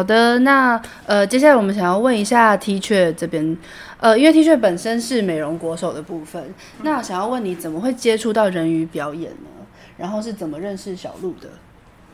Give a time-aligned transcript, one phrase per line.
[0.00, 3.54] 好的，那呃，接下来我们想要问一下 T 恤这边，
[3.98, 6.54] 呃，因为 T 恤本身是美容国手的部分，嗯、
[6.84, 9.48] 那想要问你怎么会接触到人鱼表演呢？
[9.98, 11.50] 然后是怎么认识小鹿的？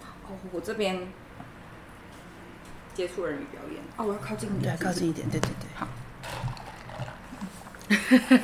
[0.02, 0.98] 哦，我这边
[2.92, 5.86] 接触人鱼表演，哦，我要靠近一点，对，靠近一点，对对对，好。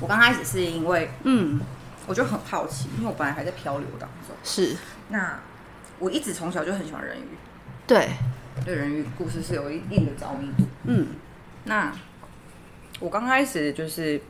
[0.00, 1.60] 我刚开始是因为，嗯，
[2.06, 4.74] 我就很好奇，因为我本来还在漂流当中，是
[5.10, 5.38] 那。
[6.02, 7.28] 我一直从小就很喜欢人鱼，
[7.86, 8.08] 对，
[8.64, 10.64] 对人鱼故事是有一定的着迷度。
[10.82, 11.06] 嗯，
[11.62, 11.92] 那
[12.98, 14.20] 我刚开始就是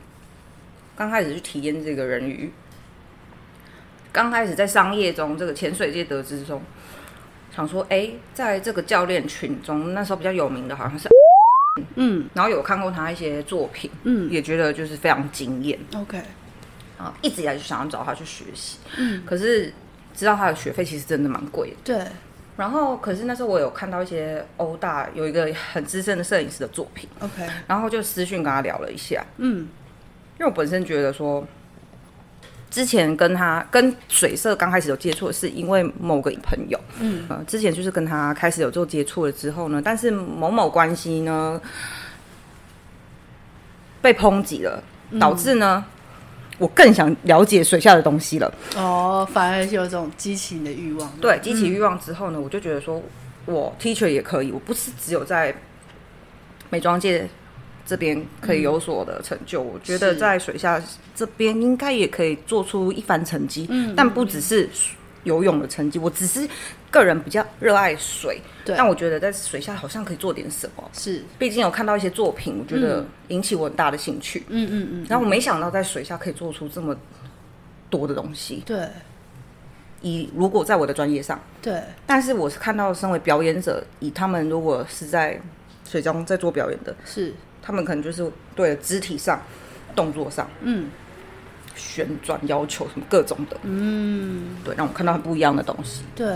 [0.95, 2.53] 刚开始去体验这个人鱼，
[4.11, 6.61] 刚开始在商业中这个潜水界得知中，
[7.55, 11.09] 想说，哎、欸，在这个教练群中，那时候比较有名的好像是，
[11.95, 15.79] 嗯，然后有看过他一些作品，嗯，也觉得就是非常惊艳。
[15.95, 16.21] OK，
[16.99, 19.73] 啊，一直以来就想要找他去学习，嗯，可是。
[20.13, 22.05] 知道他的学费其实真的蛮贵的，对。
[22.55, 27.47] 然后，可是那时候我有看到一些欧大有一个很资深的摄影师的作品，OK。
[27.65, 29.67] 然后就私讯跟他聊了一下，嗯，
[30.37, 31.43] 因为我本身觉得说，
[32.69, 41.59] 之前跟他跟水色刚开始有接触，是因为某个朋友，嗯，呃，之前就是跟他开始有做接触了之后呢，但是某某关系呢
[43.99, 44.83] 被抨击了，
[45.19, 45.83] 导致呢。
[45.87, 45.92] 嗯
[46.57, 48.53] 我更想了解水下的东西了。
[48.75, 51.11] 哦，反而是有这种激起你的欲望。
[51.19, 53.01] 对，激起欲望之后呢，嗯、我就觉得说，
[53.45, 55.55] 我 teacher 也可以，我不是只有在
[56.69, 57.27] 美妆界
[57.85, 59.63] 这边可以有所的成就。
[59.63, 60.81] 嗯、我觉得在水下
[61.15, 63.67] 这边应该也可以做出一番成绩。
[63.69, 64.69] 嗯，但不只是
[65.23, 66.47] 游泳的成绩，我只是。
[66.93, 70.89] 个人比较热爱水，但我觉得在水下好像可以做点什么。
[70.93, 74.43] 是，毕竟有看到一些作品，我觉得引起我很大的兴趣。
[74.49, 75.05] 嗯嗯嗯。
[75.09, 76.95] 然后我没想到在水下可以做出这么
[77.89, 78.61] 多的东西。
[78.63, 78.87] 对。
[80.03, 81.81] 以如果在我的专业上，对。
[82.05, 85.41] 但是我是看到身为表演者，以他们如果是在
[85.89, 89.41] 水中在做表演的，是他们可能就是对肢体上、
[89.95, 90.91] 动作上，嗯。
[91.75, 96.27] 旋转要求什么各种的，嗯，对，让我看到很不一样的东西，对，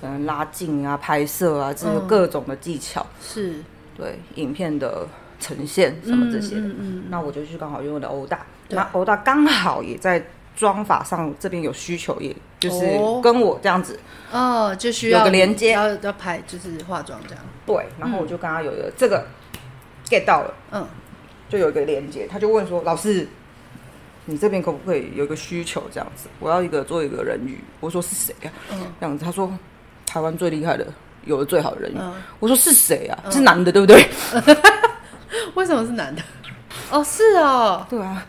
[0.00, 3.54] 可能拉近啊、拍摄啊，这个各种的技巧，是。
[3.96, 5.08] 对影片的
[5.40, 12.80] 呈现什么这些的，嗯，那我就去刚好用的欧大，那欧大刚好也在妆法上这边有需求，也就是
[13.20, 13.98] 跟我这样子，
[14.30, 19.26] 哦，就需要有个连接，要要拍就是化妆这样，对，然后我就跟他有一个这个
[20.08, 20.86] get 到了，嗯，
[21.48, 23.26] 就有一个连接，他就问说，老师。
[24.30, 26.28] 你这边可不可以有一个需求这样子？
[26.38, 27.58] 我要一个做一个人鱼。
[27.80, 28.52] 我说是谁呀？
[28.70, 29.24] 嗯，这样子。
[29.24, 29.50] 他说
[30.04, 30.86] 台湾最厉害的，
[31.24, 31.96] 有的最好的人鱼。
[31.98, 33.18] 嗯、我说是谁啊？
[33.24, 34.06] 嗯、是男的对不对？
[35.56, 36.20] 为什么是男的？
[36.90, 37.86] 哦，是哦。
[37.88, 38.22] 对啊，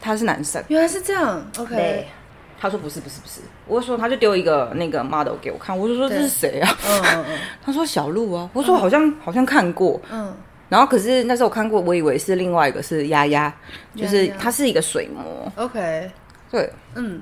[0.00, 0.64] 他是男生。
[0.68, 1.44] 原来是这样。
[1.58, 2.08] OK。
[2.58, 3.40] 他说不是不是不是。
[3.66, 5.78] 我说他就丢一个那个 model 给我看。
[5.78, 6.78] 我就说这是谁啊？
[6.88, 7.38] 嗯嗯嗯。
[7.62, 8.48] 他说小鹿啊。
[8.54, 10.00] 我说好像、嗯、好像看过。
[10.10, 10.34] 嗯。
[10.72, 13.54] 然后可是那时候我看过，我以为是另外一个是丫丫，
[13.94, 15.52] 就是它是一个水魔。
[15.56, 16.10] OK，
[16.50, 17.20] 对，嗯，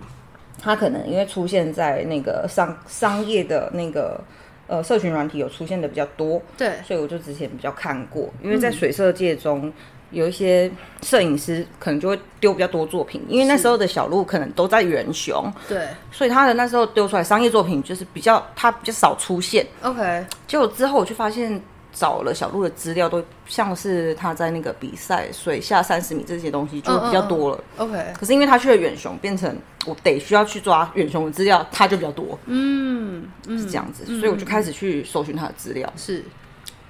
[0.62, 4.22] 它可能因为出现在那个商商业的那个
[4.68, 8.32] 呃社群软体有出现的比较多，对，所以我就之前比较看过。
[8.40, 9.72] 因为在水色界中
[10.12, 10.70] 有一些
[11.02, 19.66] 摄影师可能就会丢比较多作品，因为那时候的小鹿可能都在远雄，对，所以他的那时候丢出来商业作品就是比较他比较少出现。
[19.82, 21.60] OK，结果之后我就发现。
[21.92, 27.64] 找了小鹿的资料，都像是他在那个比赛水下三十米这些东西就比较多了。
[27.76, 27.90] Uh, uh, uh.
[27.90, 29.56] OK，可是因为他去了远雄，变成
[29.86, 32.38] 我得需要去抓远雄的资料，他就比较多。
[32.46, 35.92] 嗯，是这样子，嗯、所以我就开始去搜寻他的资料。
[35.96, 36.24] 是，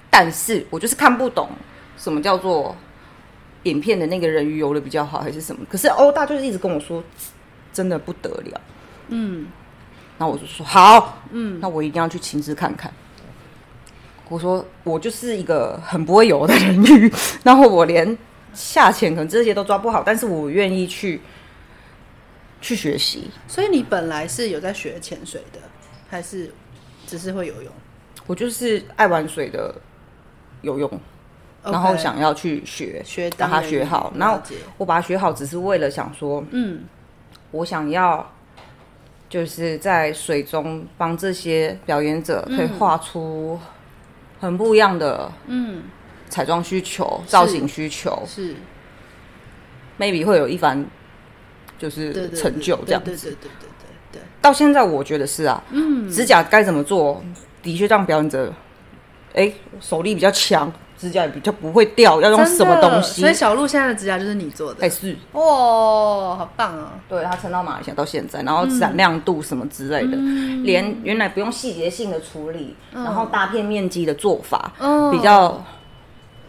[0.09, 1.49] 但是我就是看不懂
[1.97, 2.75] 什么叫做
[3.63, 5.65] 影片的那个人鱼游的比较好，还是什么。
[5.69, 7.03] 可是欧大就是一直跟我说，
[7.73, 8.61] 真的不得了。
[9.07, 9.47] 嗯，
[10.17, 12.93] 那我就说好，嗯，那我一定要去亲自看看。
[14.31, 17.13] 我说我就是一个很不会游的人鱼，
[17.43, 18.17] 然后我连
[18.53, 21.19] 下潜可能这些都抓不好，但是我愿意去
[22.61, 23.29] 去学习。
[23.45, 25.59] 所以你本来是有在学潜水的，
[26.09, 26.49] 还是
[27.05, 27.69] 只是会游泳？
[28.25, 29.75] 我就是爱玩水的
[30.61, 30.89] 游泳
[31.65, 31.71] ，Okay.
[31.73, 34.13] 然后想要去学学，把它学好。
[34.15, 34.41] 然后
[34.77, 36.85] 我把它学好，只是为了想说，嗯，
[37.51, 38.31] 我想要
[39.27, 43.59] 就是在水中帮这些表演者可以画出。
[44.41, 45.83] 很不一样的，嗯，
[46.27, 48.23] 彩妆需求、造型需求。
[48.27, 48.55] 是
[49.99, 50.83] ，maybe 会有一番
[51.77, 53.69] 就是成就这样子，对对对对对
[54.13, 54.21] 对。
[54.41, 57.23] 到现在我觉得是啊，嗯，指甲该怎么做，
[57.61, 58.51] 的确让表演者，
[59.35, 63.21] 哎，手力比较强，指甲也比较不会掉，要用什么东西？
[63.21, 65.17] 所以小鹿现在的指甲就是你做的，还是。
[65.31, 66.91] 哇、哦，好棒啊！
[67.09, 75.65] 对，它撑到马来西亚到现在，然后闪亮度什么之类的，嗯、连原来不用细节性的处理，嗯、然后大片面积的做法，嗯、比较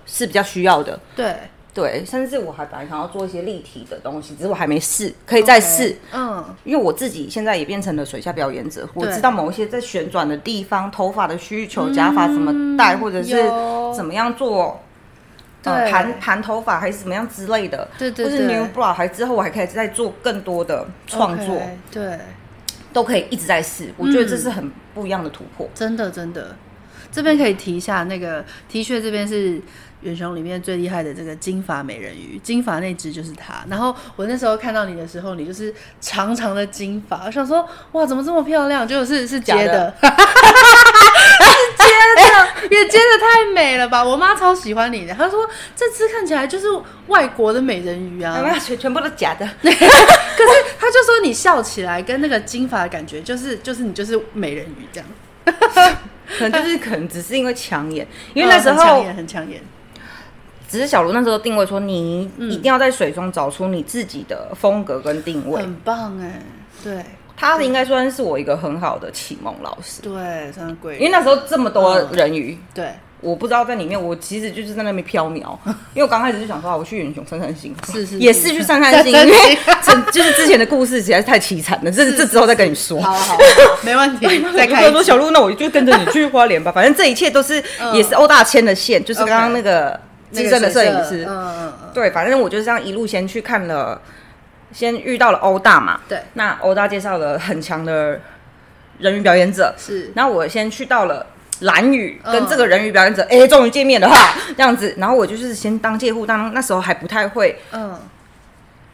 [0.04, 1.34] 是比较需要的，对。
[1.74, 5.90] 对，甚至我还本来想要做一些立体的东西，只是我还没试，可以再试。
[5.90, 13.36] Okay, 嗯，因为我自己现在也变成了水下表演者，我知道某一些在旋转的地方，头发的需求，假发怎么戴，嗯、或者是
[13.96, 14.78] 怎么样做，
[15.64, 17.88] 呃，盘盘、呃、头发还是怎么样之类的。
[17.98, 18.32] 对对对。
[18.32, 21.56] 或是 new bra，还之后我还可以再做更多的创作。
[21.56, 22.18] Okay, 对，
[22.92, 23.88] 都可以一直在试。
[23.96, 25.64] 我觉得这是很不一样的突破。
[25.64, 26.54] 嗯、真的真的，
[27.10, 29.58] 这边可以提一下那个 T 恤，这边是。
[30.02, 33.64] 远雄里面最厉害的这个金发美人鱼，金发那只就是它。
[33.68, 38.86] 然后我那时候看到你的时候，你就是长长的金发，我想说哇，怎么这么漂亮？
[38.86, 40.08] 就是是接的， 是
[41.78, 41.84] 接
[42.16, 44.04] 的，也接的太美了吧！
[44.04, 46.66] 我妈超喜欢你的，她说这只看起来就是
[47.06, 49.48] 外国的美人鱼啊，全全部都假的。
[49.62, 49.78] 可是
[50.78, 55.08] 她就说你笑起来跟那个金发的感觉，就是就是你就是美人鱼这样，
[56.38, 59.62] 可能就是可能只是因为抢眼，因为那时候抢、哦、很抢眼。
[60.72, 66.40] 只是小卢那时候定位说，你一定要在水中找出你自己的风格跟定位，很棒哎。
[66.82, 67.04] 对，
[67.36, 70.00] 他应该算是我一个很好的启蒙老师。
[70.00, 70.96] 对，真的贵。
[70.96, 72.90] 因为那时候这么多人鱼，对，
[73.20, 75.54] 我不知道在里面，我其实就是在那边飘渺。
[75.92, 79.58] 因为我刚开始就想说，我去远雄散散心，是是，也是去散散心，因为
[80.10, 81.92] 就是之前的故事实在是太凄惨了。
[81.92, 83.36] 这这之后再跟你说，好好，
[83.84, 84.26] 没问题。
[84.56, 86.72] 再开说小卢，那我就跟着你去花莲吧。
[86.72, 90.00] 反正这一切都是也是欧大牵的线，就是刚刚那个。
[90.32, 94.00] 资深的摄影师，嗯嗯嗯，对，反正我就是这样一路先去看了，
[94.72, 98.20] 先遇到了欧大嘛，对，那欧大介绍了很强的
[98.98, 101.26] 人鱼表演者，是，然后我先去到了
[101.60, 107.98] 蓝宇，跟这个人鱼表演者，哎、嗯，终于见面了哈，这样子，然后我就是先当介护，当那时候还不太会，嗯，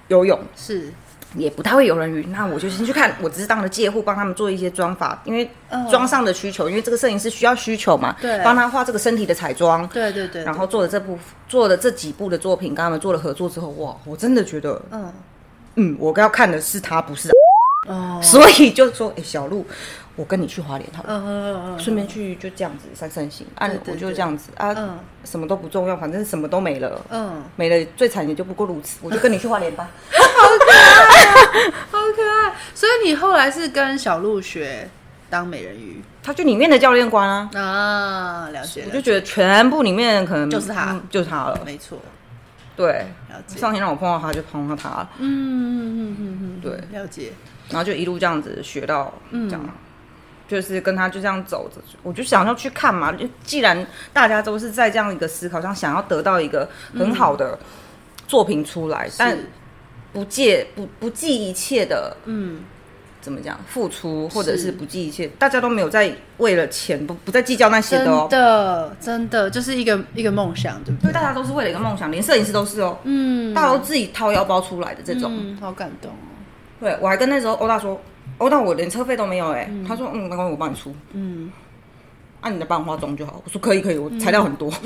[0.09, 0.41] 游泳。
[0.57, 0.93] 是。
[1.35, 5.49] 也不太会有人鱼，那我就先去看，我只是当了借户，帮他们做一些妆法，因为
[5.91, 15.13] 妆上的需求，因为这个摄影师需要需求嘛，对，帮他画这个身体的彩妆，对对对，然后做了这部做了这几部的作品，跟他们做了合作之后，哇，我真的觉得，嗯。
[15.81, 17.31] 嗯，我要看的是他，不是，
[17.87, 19.65] 哦， 所以就说，哎，小鹿。
[20.19, 23.47] 我跟你去花莲好了，嗯嗯，顺便去就这样子散散心。
[23.55, 24.75] 啊，我就这样子啊，
[25.25, 28.99] 什么都不重要，反正什么都没了，嗯，没了最惨也就不过如此。
[29.07, 32.53] 我就跟你去花莲吧，好可爱，好可爱。
[32.75, 34.91] 所以你后来是跟小鹿学
[35.31, 38.83] 当美人鱼，他就里面的教练官啊，啊，了解。
[38.87, 41.97] 我就觉得全部里面可能就是他，就是他了，没错。
[42.75, 43.57] 对，了解。
[43.57, 45.11] 上天让我碰到他，就碰到他了。
[45.19, 47.33] 嗯嗯嗯嗯嗯，对，了解。
[47.71, 49.61] 然后就一路这样子学到，这样。
[50.49, 53.13] 就是跟他就这样走着，我就想要去看嘛。
[53.13, 57.59] 就既然大家都是在这样一个思考上，想要得到一个很好的
[58.27, 59.39] 作品出来，嗯、但
[60.11, 62.63] 不借不不计一切的，嗯，
[63.21, 68.27] 怎么讲付出，或者是不计一切，大家都没有在为了钱不不再计较那些的哦。
[68.31, 71.11] 真的，真的就是一个一个梦想，对不对？
[71.11, 72.99] 对，大家都是为了一个梦想，连摄影师都是哦。
[73.05, 76.25] 嗯，大家都自己掏腰包出来的这种，嗯、好感动哦。
[76.81, 78.01] 对，我还跟那时候欧大说。
[78.39, 79.71] 哦，那我连车费都没有哎。
[79.87, 80.95] 他说，嗯，没关系，我帮你出。
[81.13, 81.53] 嗯，
[82.41, 83.43] 按你的帮我化妆就好。
[83.45, 84.73] 我说可以可以，我材料很多。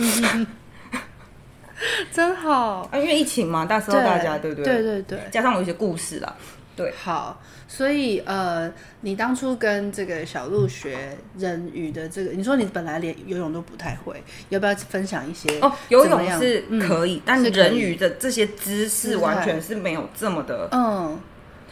[2.12, 6.34] 真好啊，因为疫情嘛，那时候大家对对对对对，加上有一些故事啦。
[6.74, 15.60] 对，好，所以呃，你当初跟这个小鹿学人鱼的这个，你说你本来连游泳都不太会，要不要分享一些？
[15.60, 21.18] 哦，游泳是可以，但是人鱼的这些姿势完全是没有这么的，嗯，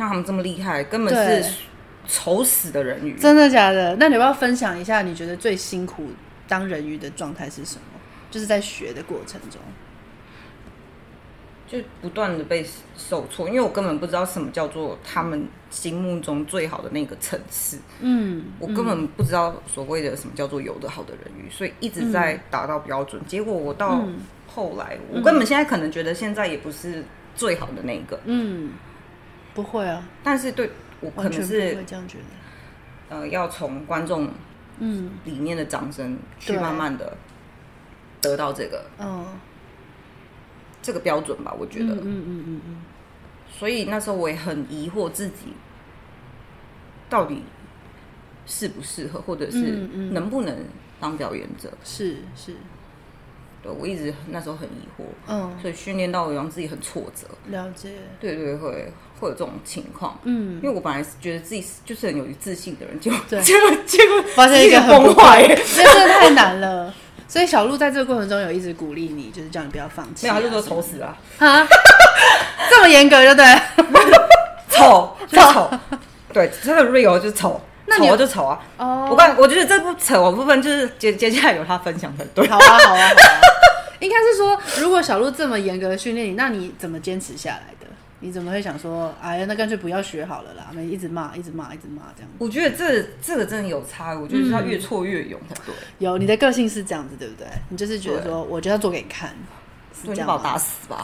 [0.00, 1.52] 像他们这么厉害，根本是。
[2.08, 3.94] 丑死的人鱼，真的假的？
[4.00, 6.08] 那你要不要分享一下，你觉得最辛苦
[6.48, 7.82] 当人鱼的状态是什么？
[8.30, 9.60] 就是在学的过程中，
[11.68, 12.66] 就不断的被
[12.96, 17.78] 受挫，因为我根本不知道什么叫做他们心目中最好的那个层次。
[18.00, 23.22] 嗯，我根本不知道所谓的什么叫做游得好的人鱼，所以一直在达到标准。
[23.22, 24.02] 嗯、结果我到
[24.48, 27.04] 后来，嗯、我根本现在可能觉得现在也不是
[27.36, 28.18] 最好的那个。
[28.24, 28.70] 嗯，
[29.54, 30.70] 不会啊，但是对。
[31.02, 32.18] 我可能是会这样觉
[33.08, 34.28] 得，呃，要从观众
[34.80, 35.12] 嗯。
[35.24, 37.16] 里面的掌声去慢慢的
[38.20, 39.26] 得到这个嗯
[40.82, 41.94] 这个标准吧，我觉得。
[41.94, 42.76] 嗯嗯嗯嗯，
[43.50, 45.54] 所以那时候我也很疑惑自己
[47.08, 47.42] 到底
[48.44, 50.54] 适不适合，或者是能不能
[51.00, 52.54] 当表演者，是是。
[53.62, 57.26] 对，我一直那时候很疑惑，嗯，所以训练到让自己很挫折。
[57.48, 63.10] 了解，对对，会会有这种情况，嗯，因为我本来是觉得自己就是很有自信的人，就
[63.40, 66.92] 结果 结果 发现一个崩坏， 这真的太难了。
[67.28, 70.34] 所以小鹿在这个过程中有一直鼓励你，就是叫你不要放弃、啊。
[70.34, 71.16] 没有，他就说丑死了。
[71.38, 71.64] 啊，
[72.68, 73.44] 这么严格就对。
[74.68, 75.70] 丑，丑。
[76.32, 77.60] 对，真的 real 就丑。
[77.86, 78.60] 那丑就丑啊。
[78.78, 79.08] 哦。
[79.10, 82.48] 我刚，我觉得这部丑的部分就是接接下来有他分享才对。
[82.48, 83.10] 好啊，好啊，好啊。
[84.00, 87.79] 应该是说，如果小鹿这么严格的训练你，那你怎么坚持下来的？
[88.20, 90.66] 你怎么会想说，哎呀，那干脆不要学好了啦？
[90.72, 92.30] 那一直骂，一直骂，一直骂这样。
[92.38, 95.74] 我觉得这这个真的有差，我觉得是他越挫越勇才对。
[95.98, 97.46] 有你的个性是这样子，对不对？
[97.68, 99.34] 你就是觉得说，我就要做给你看，
[100.02, 101.02] 你把我打死吧。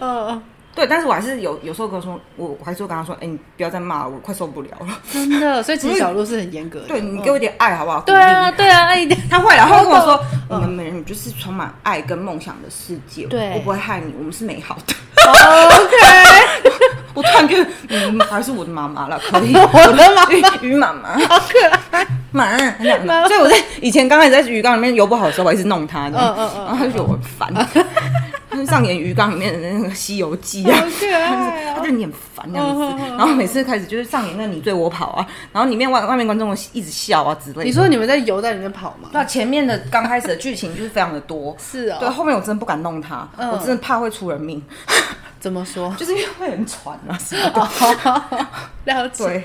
[0.00, 0.42] 嗯。
[0.74, 4.98] 对，但是我还是有有时候跟我说，我我还是会跟他说，哎，你不要再骂我，快受不了了。
[5.12, 6.86] 真的，所以其实小鹿是很严格的。
[6.88, 8.00] 对，你给我一点爱好不好？
[8.02, 9.20] 对啊，对啊，爱一点。
[9.28, 13.26] 他会，然后跟我说，我们美人鱼就是充满爱跟梦想的世界。
[13.26, 14.94] 对，我不会害你，我们是美好的。
[15.28, 15.96] OK。
[17.12, 19.52] 我突然觉得，嗯，还是我的妈妈了，可以。
[19.54, 20.24] 我的妈
[20.62, 21.58] 鱼妈妈，好可
[21.90, 22.56] 爱，妈。
[23.26, 27.52] 所以我在以前刚开始在鱼缸里面游不好的时候，我一直弄它，嗯嗯嗯，然后他就觉得我很烦。
[28.66, 30.84] 上演鱼缸里面的那个《西游记》啊，
[31.76, 32.82] 他就你很烦这样子，
[33.16, 37.64] 然后每次开始就是上演那你追我跑啊，然后里面外外面观众一直笑啊之类的。
[37.64, 39.08] 你说你们在游在里面跑吗？
[39.12, 44.62] 那前面的刚开始的剧情就是非常的多，是啊，对，后面我真的不敢弄他，我真的怕会出人命。
[45.40, 45.92] 怎么说？
[45.98, 48.70] 就是因为会很喘啊，是吧？
[48.84, 49.42] 了解。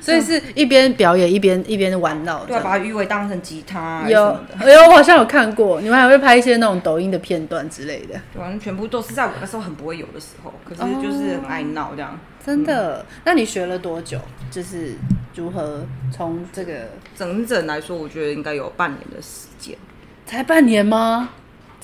[0.00, 4.04] 所以是一边表演一边一边玩闹，对，把鱼尾当成吉他。
[4.08, 8.14] 有，哎呦，我好像有看过，你们还会拍一些那种抖音的片段之类的。
[8.32, 12.16] 对，反正全部都是在我那时候很不会有的时候，可是就是很爱闹这样。
[12.44, 13.04] 真的？
[13.24, 14.20] 那你学了多久？
[14.52, 14.94] 就是
[15.34, 19.76] 如何从这个整整来说，我觉得应该有半年的时间。
[20.24, 21.30] 才半年吗？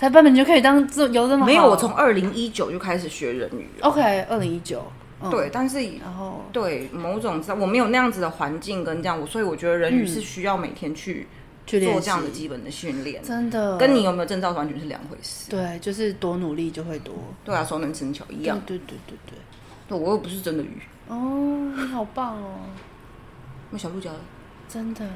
[0.02, 1.46] 才半本就可以当这游这么好？
[1.46, 3.68] 没有，我从二零一九就开始学人鱼。
[3.82, 4.82] OK，二零一九。
[5.30, 11.28] 对，但是然后对某种我没有那样子的环境跟这样，我所以我觉得人鱼是需要每天去
[11.64, 15.48] 做这样的基本的训练，真的跟你有没有证照完全是两回事。
[15.48, 17.14] 对，就是多努力就会多。
[17.44, 18.60] 对啊，熟能生巧一样。
[18.66, 19.38] 对对对对
[19.86, 20.82] 对，我又不是真的鱼。
[21.06, 22.54] 哦，你好棒哦！
[23.70, 24.18] 那小鹿教的，
[24.68, 25.06] 真的。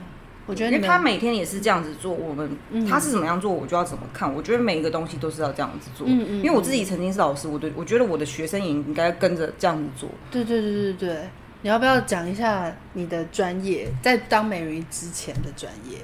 [0.47, 2.49] 我觉得，因为他每天也是这样子做，我们
[2.89, 4.33] 他是怎么样做，我就要怎么看。
[4.33, 6.07] 我觉得每一个东西都是要这样子做。
[6.09, 6.37] 嗯嗯。
[6.37, 10.09] 因为我自己曾经是老师，我对我觉得我的学生也应该跟着这样子做。
[10.31, 11.17] 对对对对对，
[11.63, 15.99] 你要不要讲一下你的专业，在当美人鱼之前的专业？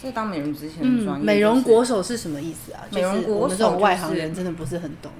[0.00, 2.82] 在当美人鱼之前的专业，美容国手是什么意思啊？
[2.92, 5.10] 美容国手，这种外行人真的不是很懂。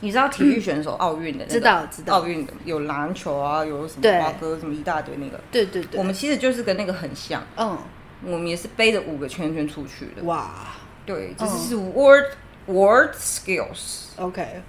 [0.00, 1.44] 你知道体育选手奥运的？
[1.46, 2.14] 知道知道。
[2.18, 5.40] 奥运的有篮球啊，有什么花哥什么一大堆那个。
[5.50, 5.98] 对对对。
[5.98, 7.42] 我们其实就是跟那个很像。
[7.56, 7.76] 嗯。
[8.22, 10.22] 我们也是背着五个圈圈出去的。
[10.24, 12.24] 哇，对，这是 word
[12.66, 13.14] word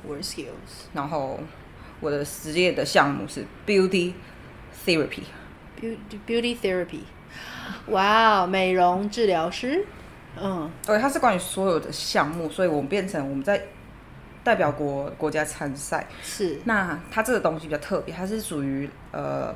[0.03, 0.49] word skills。
[0.93, 1.39] 然后
[1.99, 4.13] 我的职业的项目是 beauty
[4.85, 5.97] therapy，beauty
[6.27, 7.01] beauty therapy。
[7.87, 9.85] 哇，美容治疗师。
[10.37, 13.67] 嗯，对，它是关于所有的项目，所以我们变成我们在
[14.43, 16.05] 代表国国家参赛。
[16.21, 19.55] 是，那它这个东西比较特别，它是属于呃，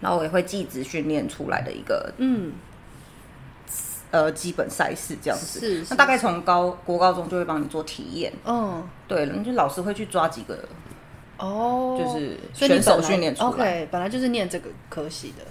[0.00, 2.52] 然后我也会技职训练出来的一个嗯。
[4.14, 10.56] 呃，基本赛事这样子，是那大概从高国高中就会帮你做体验，嗯，对了，就老师会去抓几个，
[11.36, 15.44] 哦，就是选手训练出来，OK，本来就是念这个科系的。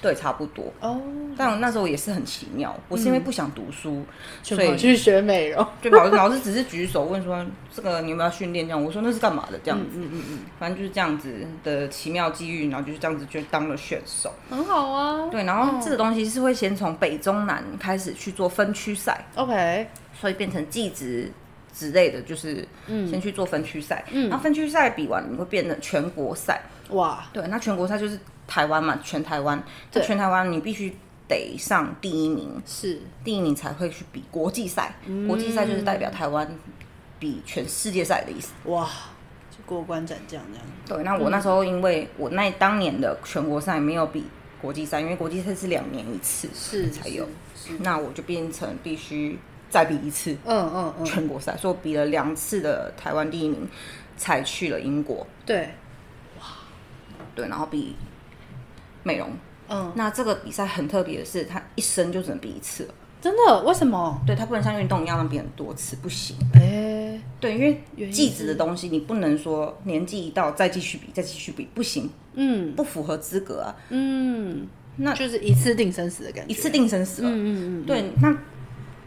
[0.00, 1.00] 对，差不多哦。
[1.36, 4.04] 但我那时候也是很奇妙，我是因为不想读书，
[4.42, 5.66] 所以去学美容。
[5.80, 15.28] 对老师老师只是举手问说：“这个你有没有训练？”这样我说：“那是干嘛的？”这样子，嗯嗯嗯，反正就是这样子的奇妙机遇，然后就是这样子就当了选手，很好啊。
[15.30, 19.86] 对，然后这个东西是会先从北中南开始去做分区赛，OK，
[20.18, 21.30] 所以变成季职
[21.72, 28.18] 之类的，就是先去做分区赛，嗯，然后分区赛比完，你会变成全国赛，哇，对，那全国赛就是。
[28.50, 30.92] 台湾嘛，全台湾，在全台湾你必须
[31.28, 34.96] 得上第一名，是第一名才会去比国际赛。
[35.06, 36.50] 嗯、国际赛就是代表台湾
[37.20, 38.50] 比全世界赛的意思。
[38.64, 38.84] 哇，
[39.52, 40.66] 就过关斩将这样。
[40.84, 44.24] 对，那我那时候因为我那当年的全国赛没有比
[44.60, 47.24] 国际赛，因为国际赛是两年一次，是才有。
[47.78, 49.38] 那我就变成必须
[49.68, 53.68] 再比一次，嗯嗯嗯，全国赛，所以我比了两次的台湾第一名，
[54.16, 55.24] 才去了英国。
[55.46, 55.70] 对，
[56.40, 56.46] 哇，
[57.36, 57.94] 对，然后比。
[59.02, 59.28] 美容，
[59.68, 62.94] 嗯，那这个比赛很特别的是，他一生就只能比一次了。
[63.20, 63.62] 真的？
[63.64, 64.18] 为什么？
[64.26, 66.34] 对，他不能像运动一样让别人多次，不行。
[66.54, 72.08] 哎、欸，对，因为技职的东西，你不能说年纪一到再继续比，再继续比，不行。
[72.34, 73.76] 嗯，不符合资格啊。
[73.90, 74.66] 嗯，
[74.96, 77.28] 那就是一次定生死的感觉，一次定生死了。
[77.28, 77.84] 嗯嗯嗯。
[77.84, 78.34] 对，那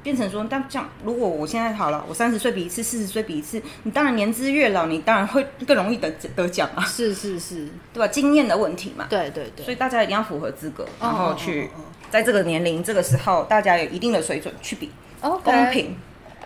[0.04, 6.84] 变成说，但这样如果我现在好了，我三十岁比一次，四十岁比一次，你当然年资越老，你当然会更容易得得奖啊。
[6.84, 8.08] 是是是，对吧？
[8.08, 9.08] 经验的问题嘛。
[9.10, 9.64] 对对对。
[9.64, 11.70] 所以大家一定要符合资格，然后去
[12.12, 14.92] 在这个年龄这个时候，大家有一定的水准去比
[15.22, 15.42] ，Okay.
[15.42, 15.96] 公平。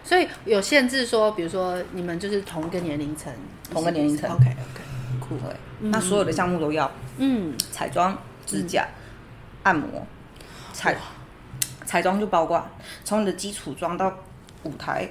[0.03, 3.33] 所以有限制说，比如说你们就是同一个年龄层，
[3.73, 4.29] 同个年龄层。
[4.29, 4.81] OK OK。
[5.79, 8.87] 那所有的项目都要，嗯，彩妆、指甲、
[9.63, 10.07] 按摩、
[10.71, 10.95] 彩
[11.87, 12.63] 彩妆就包括
[13.03, 14.13] 从你的基础妆到
[14.63, 15.09] 舞台，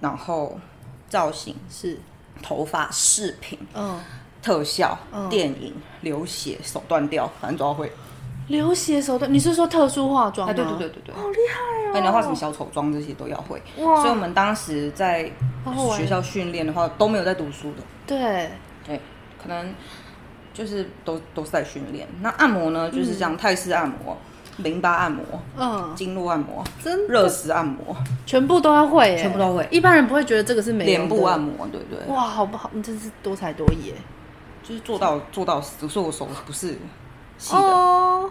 [0.00, 0.58] 然后
[1.08, 1.98] 造型是
[2.40, 4.00] 头发饰品，嗯，
[4.40, 4.96] 特效、
[5.28, 7.92] 电影、流血、手断掉，反正都要会。
[8.46, 10.54] 流血手段，你是说特殊化妆吗？
[10.54, 11.90] 对对对对对，好厉害哦！
[11.94, 13.62] 那你要画什么小丑妆，这些都要会。
[13.78, 13.96] 哇！
[13.96, 15.30] 所以我们当时在
[15.96, 17.82] 学校训练的话，都没有在读书的。
[18.06, 18.50] 对
[18.84, 19.00] 对，
[19.40, 19.72] 可能
[20.52, 22.08] 就是都都是在训练。
[22.22, 24.16] 那按摩呢，就是这样，泰式按摩、
[24.58, 25.24] 淋巴按摩、
[25.56, 29.66] 嗯，经络按摩、真热石按摩，全部都要会，全部都会。
[29.70, 32.06] 一般人不会觉得这个是美脸部按摩，对不对？
[32.14, 32.70] 哇，好不好？
[32.74, 33.94] 你真是多才多艺，
[34.62, 36.76] 就是做到做到死，所以我手不是。
[37.52, 38.30] 哦，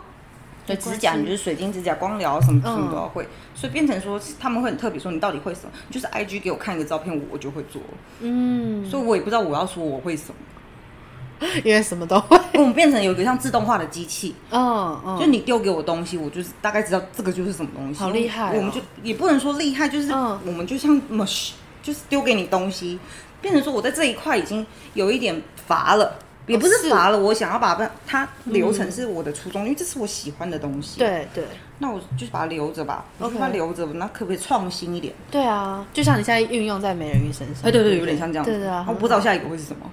[0.67, 5.71] 对，指甲你就是水晶指甲、光疗什么什么都要会，所以变成说他们会很特别，说你到底会什么？
[5.89, 7.81] 就是 I G 给我看一个照片，我就会做。
[8.19, 12.38] 嗯，所以我也不知道我要说我会什么， 因为什么都会。
[12.53, 17.99] 我们变成有一个像自动化的机器，嗯嗯，就你丢给我东西，我就是大概知道这个就是什么东西。
[17.99, 18.55] 好厉害！
[18.55, 21.51] 我们就也不能说厉害，就是我们就像 machine，
[21.81, 22.99] 就是丢给你东西，
[23.41, 26.15] 变成说我在这一块已经有一点乏了。
[26.47, 30.97] 也不是乏了，我想要把它它留成是我的初衷，因为这是我喜欢的东西。
[30.97, 31.43] 对对，
[31.77, 33.05] 那我就把它留着吧。
[33.19, 35.13] 我把它留着，那可不可以创新一点？
[35.29, 37.65] 对啊，就像你现在运用在美人鱼身上。
[37.65, 38.43] 哎，对对，有点像这样。
[38.43, 39.85] 对啊，我不知道下一个会是什么。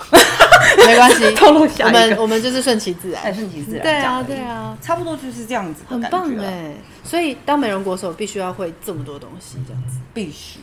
[0.86, 1.86] 没关系， 透露下。
[1.86, 3.82] 我们我们就是顺其自然，顺其自然。
[3.82, 5.82] 对啊对啊，差不多就是这样子。
[5.88, 10.58] 很棒哎，所以当美容国手必须要会这么多东西，这样子必须。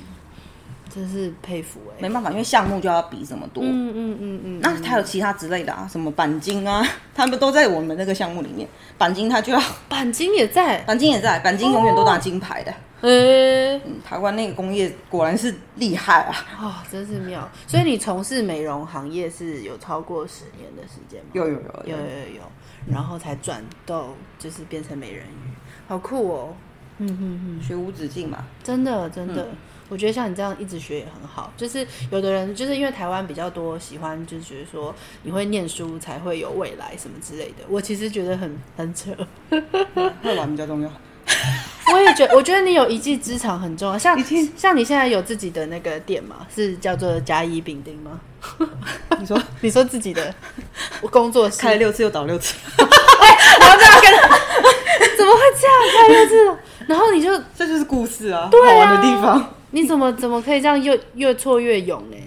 [0.97, 3.63] 真是佩服哎，没办法，因为项目就要比这么多。
[3.63, 4.59] 嗯嗯嗯嗯。
[4.61, 8.67] 那还有其他之类的啊，什么钣金啊，他们都在我们那个项目里面。
[8.97, 12.73] 钣金他就要， 钣金也在，钣金也在，钣金永远都拿金牌的。
[13.01, 16.33] 嗯，台湾那个工业果然是厉害啊！
[16.59, 17.47] 哦，真是妙。
[17.67, 21.29] 所以你从事美容行业是有超过十年的时间吗？
[21.33, 22.41] 有有有有有有，
[22.91, 24.07] 然后才转到
[24.39, 25.53] 就是变成美人鱼，
[25.87, 26.55] 好酷哦。
[26.97, 29.47] 嗯嗯嗯，学无止境嘛，真的真的。
[29.89, 37.63] 我觉得像你这样一直学也很好，就是有的人就是因为台湾比较多喜欢，就是觉得说你会念书才会有未来什么之类的。
[37.69, 39.11] 我其实觉得很很扯，
[40.21, 40.91] 会玩比较重要。
[41.93, 43.97] 我也觉得，我觉得你有一技之长很重要。
[43.97, 44.17] 像
[44.55, 48.19] 像你现在有自己的那个店嘛，是叫做甲乙丙丁吗？
[49.19, 50.33] 你说 你说自己的
[51.01, 54.11] 我 工作室开了六次又倒六次，然后这样跟
[55.17, 56.57] 怎么会这样开六次？
[56.87, 59.53] 然后你就这就是故事啊，好玩的地方。
[59.79, 62.17] 你怎么怎么可以这样越越挫越勇呢？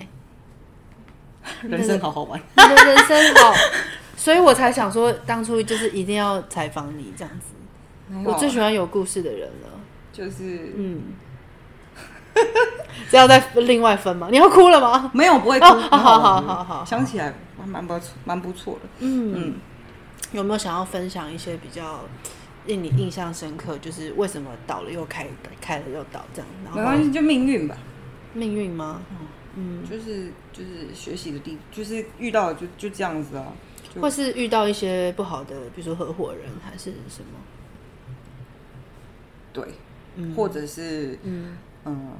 [1.62, 3.52] 人生好好玩， 你的人生好，
[4.16, 7.46] 所以我才想说，当初就是一定要采访你这样子。
[8.24, 9.68] 我最喜欢有故事的人了，
[10.12, 11.02] 就是嗯，
[13.10, 14.28] 这要再另外分吗？
[14.30, 15.10] 你要哭了吗？
[15.12, 15.66] 没有，不会哭。
[15.66, 18.88] 好好好好，想起来蛮蛮不错，蛮不错的。
[19.00, 19.54] 嗯嗯，
[20.30, 22.04] 有没有想要分享一些比较？
[22.66, 25.26] 令你印象深刻，就是为什么倒了又开，
[25.60, 26.48] 开了又倒这样？
[26.74, 27.76] 没关系，就命运吧。
[28.34, 29.02] 命运吗？
[29.56, 33.52] 嗯，就是就是学习的地，就是遇到就就这样子啊。
[34.00, 37.40] 或是遇到一些不好的，比如说合伙人还是什么？
[39.52, 39.64] 对，
[40.14, 42.12] 嗯、或者是嗯嗯，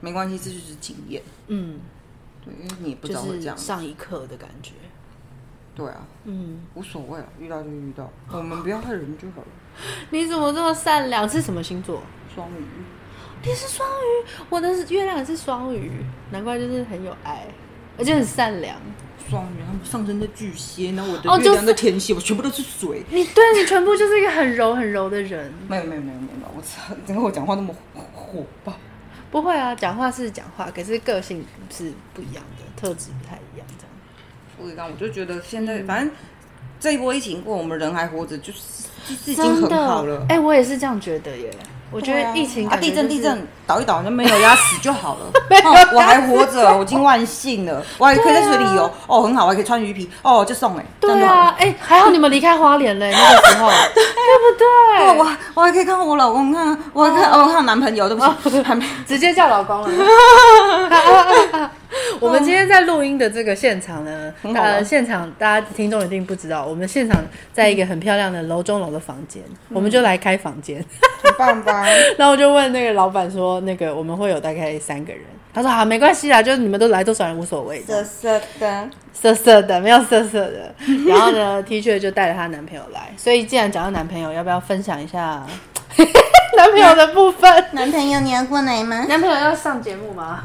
[0.00, 1.20] 没关系，这就是经验。
[1.48, 1.80] 嗯，
[2.44, 4.74] 对，因为你也不知道会这样上一课的感觉。
[5.76, 9.48] 对啊，嗯，无所谓啊，遇到就遇到，我们不要害人就好了。
[10.10, 11.28] 你怎么这么善良？
[11.28, 12.02] 是什么星座？
[12.34, 12.64] 双鱼。
[13.42, 15.92] 你是双鱼，我的月亮也是双鱼，
[16.30, 17.46] 难怪就是很有爱，
[17.98, 18.74] 而且很善良。
[19.28, 23.04] 双鱼，他们上升的巨蟹，然后我的月亮在天蝎，我全部都是水。
[23.10, 25.52] 你对你全部就是一个很柔很柔的人。
[25.68, 27.74] 没有没有没有没有，我操，怎么我讲话那么
[28.14, 28.72] 火爆？
[29.30, 33.66] 不会啊，讲话是讲话，可是个性是不一样的，特质不太一样，
[34.58, 34.66] 这样。
[34.66, 36.10] 所以刚我就觉得现在反正
[36.78, 38.60] 这一波疫情过，我们人还活着，就是
[39.08, 40.24] 就是已经很好了。
[40.28, 41.50] 哎，我也是这样觉得耶。
[41.92, 45.30] 我觉得疫情啊，地震地震倒一倒就没有压死就好了。
[45.94, 47.80] 我还活着，我已经万幸了。
[47.96, 50.84] 我还可以在水里游，哦，很好，我还可以穿鱼皮，哦，就送哎。
[50.98, 54.02] 对啊，哎，还好你们离开花莲嘞，那个时候， 对
[54.42, 54.66] 不对？
[55.16, 59.88] 我我还可以看我老公，看我还看哦，看我男朋友，对不起，还没直接叫老公了。
[62.20, 70.84] 我们今天在录音的这个现场呢，呃，现场大家听众一定不知道，我们现场在一个很漂亮的楼中楼的房间，嗯、我们就来开房间，
[71.22, 71.86] 很棒吧？
[72.16, 80.74] 然后我就问那个老板说，那个我们会有大概三个人，他说好，没关系啦，就是你们都来多少人无所谓，色色的，色色的，没有色色的。
[81.06, 85.44] 然后呢，T 恤就带着她男朋友来，所以既然讲到男朋友，要不要分享一下？
[86.56, 89.04] 男朋友的部分，男朋友你要过来吗？
[89.08, 90.44] 男朋友要上节目吗？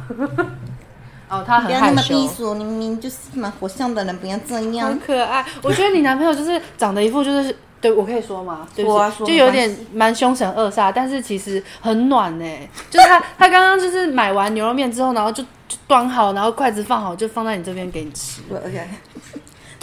[1.32, 1.80] 哦，他很害羞。
[1.80, 4.90] 不要那么避俗，你明明就是蛮火象的人，不要这样。
[4.90, 8.68] 很可爱，我觉得你男朋友就是长得一副就是，对我可以说吗？
[8.76, 9.26] 对不对？
[9.28, 12.46] 就有点蛮凶神恶煞，但是其实很暖呢。
[12.92, 18.42] 就是他，他刚刚就是买完牛肉面之后，然后就就端好，然后筷子放好，就放在你这边给你吃。
[18.50, 18.88] 对，OK。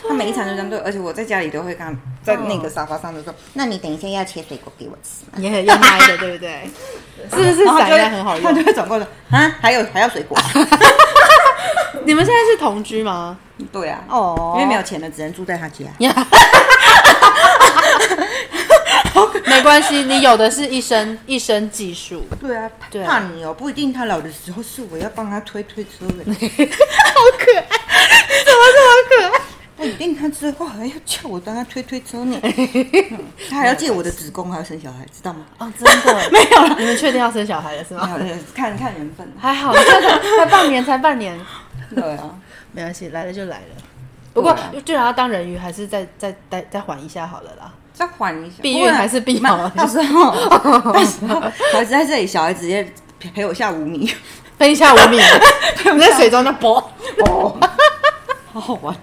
[0.07, 5.39] 他每一场都这样对，而且我在家里都会看，在那个沙发上的时候，那你等一下要切水果给我吃吗？
[5.39, 6.71] 也很要买的，对不对？
[7.33, 8.45] 是不是散开很好用？
[8.45, 10.39] 他就会转过来啊，还有还要水果。
[12.05, 13.37] 你们现在是同居吗？
[13.73, 15.87] 对啊，哦，因为没有钱了，只能住在他家。
[19.47, 22.25] 没关系，你有的是一身一身技术。
[22.41, 22.71] 对啊，
[23.05, 26.25] 怕你哦，不一定他老的时候是我要帮他推推车的。
[26.33, 26.37] 好
[27.39, 27.67] 可爱，
[28.45, 29.41] 怎么这么可爱？
[29.79, 32.37] 不一定，他之后还要叫我帮他推推车呢。
[33.49, 35.47] 他还要借我的子宫，还要生小孩，知道吗？
[35.59, 36.77] 哦，真的 没有了。
[36.77, 38.11] 你们确定要生小孩了是吗？
[38.55, 39.33] 看看缘分。
[39.39, 39.83] 还 好，才
[40.39, 41.39] 才半年，才半年。
[41.95, 42.31] 对啊，
[42.73, 43.65] 没关系，来了就来了。
[44.35, 47.73] 不过，就让他当人鱼，还是再再再再缓一下好了啦。
[47.93, 49.69] 再缓一下，避孕还是避好？
[49.71, 50.49] 到时候，
[50.93, 51.41] 到时候
[51.73, 54.13] 孩子在这里，小孩直接陪我下五米，
[54.59, 55.21] 飞下五米，
[55.87, 57.59] 我们在水中就啵啵。
[58.61, 58.97] 好好玩，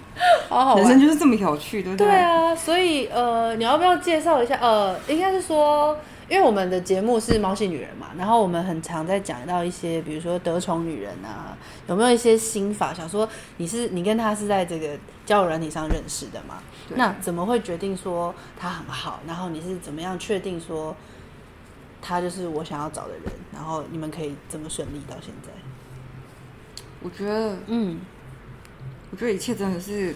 [0.48, 2.06] 好好玩，人生就是这么有趣，对不对？
[2.06, 4.56] 对啊，所以呃，你要不要介绍一下？
[4.60, 5.96] 呃，应该是说，
[6.28, 12.92] 因为我们的节目是猫系女人嘛，然后我们很常在讲到一些，比如说得宠女人啊，有没有一些心法？
[12.92, 14.90] 想说你是你跟他是在这个
[15.24, 16.58] 交友软体上认识的嘛？
[16.90, 19.20] 那怎么会决定说他很好？
[19.26, 20.94] 然后你是怎么样确定说
[22.02, 23.22] 他就是我想要找的人？
[23.52, 25.50] 然后你们可以这么顺利到现在？
[27.02, 28.00] 我觉得，嗯。
[29.16, 30.14] 我觉得一切真的是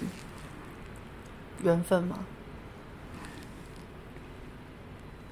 [1.63, 2.19] 缘分吗？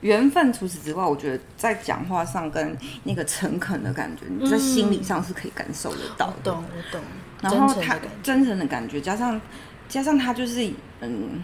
[0.01, 0.51] 缘分。
[0.51, 6.51] 除此之外，我觉得在讲话上跟那个诚恳的感觉，在心理上是可以感受得到的。
[6.51, 7.03] 我懂，我懂。
[7.43, 9.39] 然后他真诚的感觉，加上
[9.87, 11.43] 加上他就是嗯，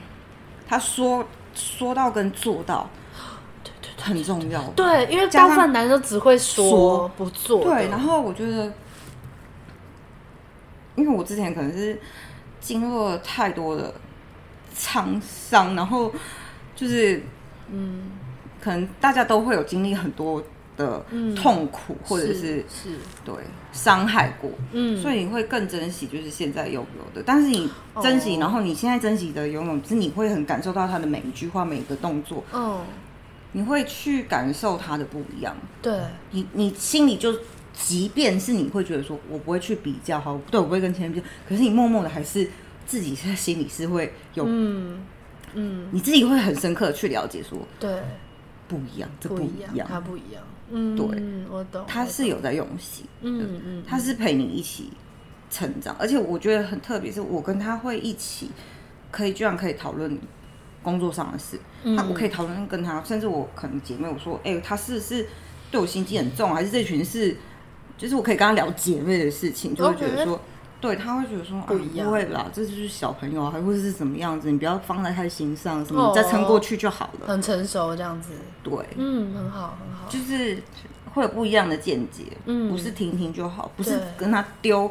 [0.66, 2.88] 他说说到跟做到，
[3.62, 4.62] 对对，对，很重要。
[4.70, 7.62] 对，因为大部分男生只会说，说不做。
[7.64, 8.72] 对，然后我觉得。
[10.96, 11.98] 因为我之前可能是
[12.60, 13.92] 经历了太多的
[14.76, 16.12] 沧桑，然后
[16.76, 17.22] 就是
[17.70, 18.10] 嗯，
[18.60, 20.42] 可能大家都会有经历很多
[20.76, 21.04] 的
[21.36, 23.34] 痛苦，嗯、或者是是，是对
[23.72, 27.22] 伤害过，嗯，所以你会更珍惜就是现在拥有的。
[27.26, 27.68] 但是你
[28.02, 32.82] 珍惜，哦、然后你现在珍惜的拥有，是你会很感受到他的每一句话、每一个动作，哦，
[33.52, 35.56] 你会去感受他的不一样。
[35.82, 37.34] 对，你你心里就。
[37.74, 42.48] 即便是你会觉得说，我不会去比较，好，对我不会跟前任比较，可是你默默的还是
[42.86, 45.00] 自己在心里是会有，嗯
[45.54, 48.00] 嗯，你自己会很深刻的去了解说，对，
[48.68, 54.90] 不一样，这不一样，他不一样，嗯，对，我懂，他是有在用心，嗯嗯，他是陪你一起
[55.50, 58.50] 成长，而且我觉得很特别，是我跟他会一起，
[59.10, 60.16] 可以居然可以讨论
[60.80, 61.58] 工作上的事，
[61.96, 65.26] 他我可以讨论跟他，甚至我可能姐妹我说，哎，他是是
[65.72, 67.36] 对我心机很重，还是这群是？
[67.96, 70.38] 就是我可以跟他聊姐妹的事情，就会觉得说，
[70.80, 77.28] 对，他会觉得说不一样，不会啦，这就是小朋友，还会是怎么样子，你不要放在他的心上，什么再撑过去就好了。
[77.28, 80.58] 很成熟这样子，对，嗯，很好，很好，就是
[81.14, 84.90] 会有不一样的见解，嗯，不是听听就好，不是跟他丢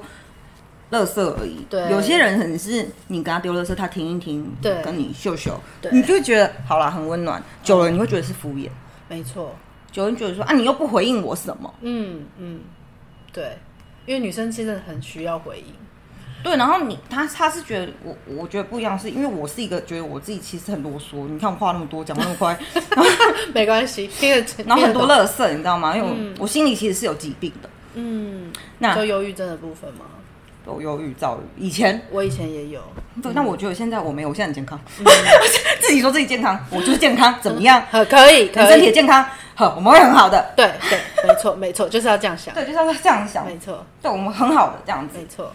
[0.92, 1.66] 垃圾而已。
[1.70, 7.44] 对，有些人可能是你跟他丢垃圾，他听一听，对，跟你秀秀，对，你就会觉得好啦，很温暖。
[7.62, 8.70] 久了你会觉得是敷衍，
[9.10, 9.54] 没错。
[9.92, 11.72] 久了觉得说啊，你又不回应我什么？
[11.82, 12.62] 嗯嗯。
[13.34, 13.58] 对，
[14.06, 15.66] 因为女生真的很需要回应。
[16.44, 21.28] 对，然后你他他是觉得我我觉得不一样，是因为我是一个觉得我自己其实很啰嗦。
[21.28, 22.58] 你看我话那么多，讲那么快，
[23.56, 25.96] 没关系，听得然后很多乐色，你知道吗？
[25.96, 27.70] 因为我、嗯、我心里其实是有疾病的。
[27.96, 30.06] 嗯，那就忧郁症的部分吗？
[30.66, 31.66] 都忧郁、躁郁。
[31.66, 32.82] 以前我以前也有，
[33.22, 34.80] 对，那我觉得现在我没有，我现在很健康。
[35.00, 35.06] 嗯、
[35.82, 37.84] 自己说自己健康，我就是健康，怎么样？
[37.92, 39.26] 嗯、可以，可以，身体健康。
[39.56, 40.52] 好，我们会很好的。
[40.56, 42.54] 对对，没错 没错，就是要这样想。
[42.56, 43.46] 对，就是要这样想。
[43.46, 45.18] 没错，对我们很好的这样子。
[45.20, 45.52] 没错。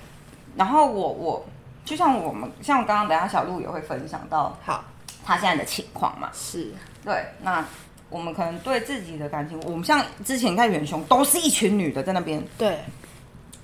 [0.57, 1.47] 然后我我
[1.85, 4.85] 就像我们像刚刚等下小鹿也会分享到，好，
[5.25, 6.29] 他现在的情况嘛。
[6.33, 6.73] 是。
[7.05, 7.65] 对，那
[8.11, 12.43] 我们可能对自己的感情，我们像之前看远雄都是一群女的在那边。
[12.57, 12.79] 对。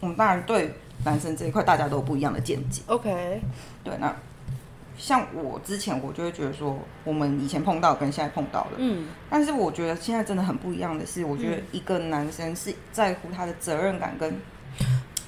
[0.01, 0.71] 我们当然对
[1.05, 2.83] 男生这一块，大家都有不一样的见解。
[2.87, 3.41] OK，
[3.83, 4.15] 对，那
[4.97, 14.33] 像我之前，我就会觉得说，我们以前碰到跟现在碰到的，嗯，但是我觉得现在真的很不一样的是，我觉得一个男生是在乎他的责任感跟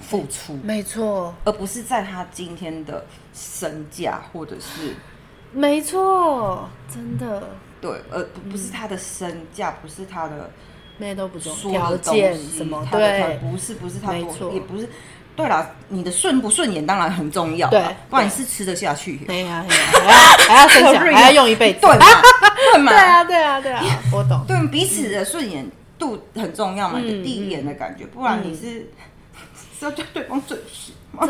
[0.00, 4.94] 付出，没错，而不是在他今天的身价或者是，
[5.52, 7.42] 没错，真的，
[7.80, 10.48] 对，而不不是他的身价，不是他的
[10.98, 14.88] 那些都不重要，条件什么，对，不是不是他多，也不是。
[15.36, 19.16] 对啦，你的顺不顺眼当然很重要，对，不然你是吃得下去。
[19.26, 20.12] 对呀，还要
[20.48, 22.06] 还要分享， 还要用一辈子，对嘛？
[22.72, 22.90] 对嘛？
[22.96, 24.42] 对啊，对啊，对啊， 我懂。
[24.48, 28.90] 对，彼此的顺眼度很重要嘛，第一眼的感觉，不然你是
[29.78, 31.26] 是要对对方准时吗？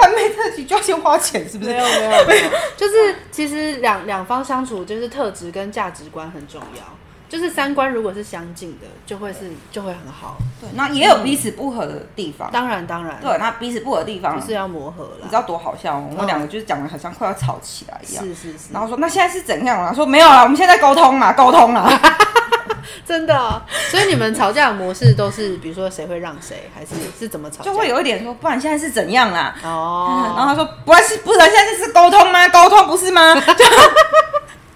[0.00, 1.70] 还没特级就要先花钱，是不是？
[1.70, 6.82] 没有没有没有，就是其实两两方相处，就是特质跟价值观很重要。
[7.30, 10.36] 就是三观如果是相近的，就会是就会很好。
[10.60, 12.50] 对，那也有彼此不合的地方。
[12.50, 13.20] 当然当然。
[13.22, 15.18] 对，那彼此不合的地方就是要磨合了。
[15.22, 16.08] 你知道多好笑吗？
[16.10, 18.24] 我们两个就是讲的很像快要吵起来一样。
[18.24, 18.72] 是是是。
[18.72, 19.94] 然后说那现在是怎样啊？
[19.94, 21.88] 说没有了，我们现在沟通嘛，沟通啊。
[23.06, 23.62] 真的。
[23.90, 27.62] 所以你们吵架的模式都是，比如说谁会让谁，还是是怎么吵？
[27.62, 29.54] 就会有一点说，不然现在是怎样啊？
[29.62, 30.34] 哦。
[30.36, 32.48] 然后他说，不然是不然现在是沟通吗？
[32.48, 33.34] 沟通不是吗？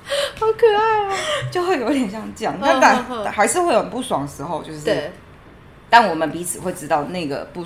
[0.38, 1.16] 好可爱啊，
[1.50, 5.12] 就会有点像这样，但但还是会有很不爽的时候，就是，对，
[5.88, 7.64] 但我们彼此会知道那个不，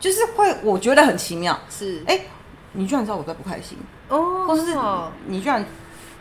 [0.00, 2.20] 就是会，我觉得很奇妙，是，哎，
[2.72, 3.78] 你居然知道我在不开心。
[4.08, 4.74] 哦，或是
[5.26, 5.64] 你居然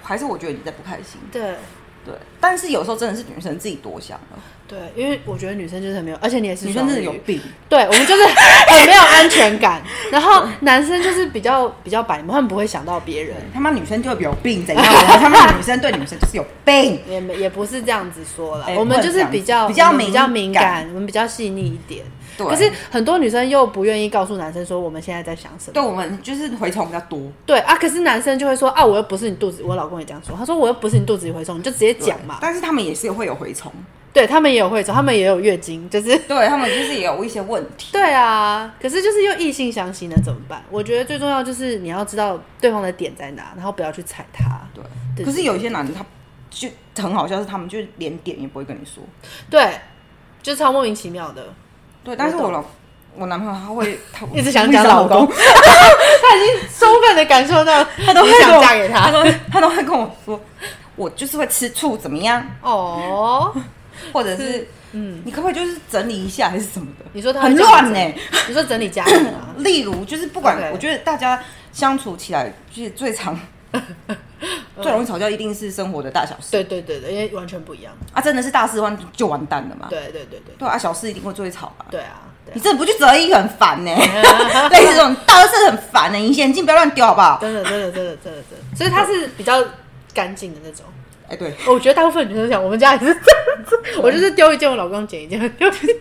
[0.04, 1.56] 还是我觉得你在不开心，对。
[2.06, 4.40] 对，但是有时候真的是女生自己多想了。
[4.68, 7.40] 对，因为我觉得女生就是很没有，而且你也是女生，真的有病。
[7.70, 9.82] 对，我们就是很没有安全感。
[10.12, 13.36] 然后男生就是比较比较白目，他们不会想到别人。
[13.54, 14.84] 他妈女生就会有病，怎样？
[14.86, 17.00] 他妈女生对女生就是有病。
[17.08, 22.04] 也也不是这样子说了，我们就是比较比较比较敏感，我们比较细腻一点。
[22.38, 25.74] 可是很多女生又不愿意告诉男生说我们现在在想什么。
[25.74, 27.20] 对，我们就是蛔虫比较多。
[27.48, 32.38] 对啊，可是男生就会说啊，我又不是你肚子，我老公也这样说，他说我又不是你肚子里蛔虫，你就直接讲嘛。
[32.42, 33.72] 但是他们也是会有蛔虫，
[34.18, 37.90] 对他们也有会走，他们也有月经，就是对他们就是也有一些问题。
[37.92, 40.64] 对啊，可是就是又异性相吸呢，怎么办？
[40.72, 44.60] 我觉得最重要就是你要知道对方的点在哪，然后不要去踩他。
[44.74, 44.84] 对，
[45.18, 46.04] 对可是有一些男的他
[46.50, 46.68] 就
[47.04, 49.04] 很好笑，是他们就连点也不会跟你说，
[49.52, 49.70] 对，
[50.42, 51.46] 就超莫名其妙的。
[52.04, 52.64] 对，但是我老。
[53.20, 60.40] 我男朋友他会，他 一直想讲老公， 他已经充分的感受到，他都会想嫁给他，他都他都会跟我说，
[60.96, 62.46] 我就是会吃醋，怎么样？
[62.62, 63.52] 哦，
[64.14, 67.06] 或者是，嗯，你可不可以就是整理一下，还是什么的？
[67.14, 68.14] 你说他很乱呢？
[68.48, 69.54] 你说整理家里啊？
[69.60, 73.38] 例如，就是不管，我觉得大家相处起来就是最常。
[74.82, 76.52] 最容易吵架一定是生活的大小事。
[76.52, 78.22] 对对对对，因为完全不一样啊！
[78.22, 79.88] 真的是大事完就完蛋了嘛。
[79.90, 81.86] 对对对对，对啊，小事一定会最吵吧？
[81.90, 82.22] 对啊，
[82.54, 83.92] 你真的不去择一很烦呢。
[84.72, 87.40] 类似这种大事很烦呢，你眼镜不要乱丢好不好？
[87.42, 89.62] 真的真的真的真的真的，所以他是比较
[90.14, 90.86] 干净的那种。
[91.30, 95.96] 哎，对，我觉得大部分女生想，我们家也是这样子，我就是丢一件，我老公捡一件，丢一件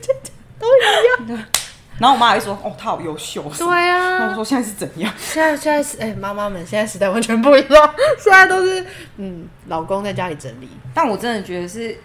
[0.58, 1.44] 都一样。
[1.98, 4.18] 然后我妈还说：“哦，她好优秀。”对啊。
[4.18, 8.84] 然后我说：“现在是怎样？”现在现在是哎，妈妈们现在时代完全不一样，现在都是
[9.16, 10.68] 嗯，老公在家里整理。
[10.92, 11.96] 但我真的觉得是，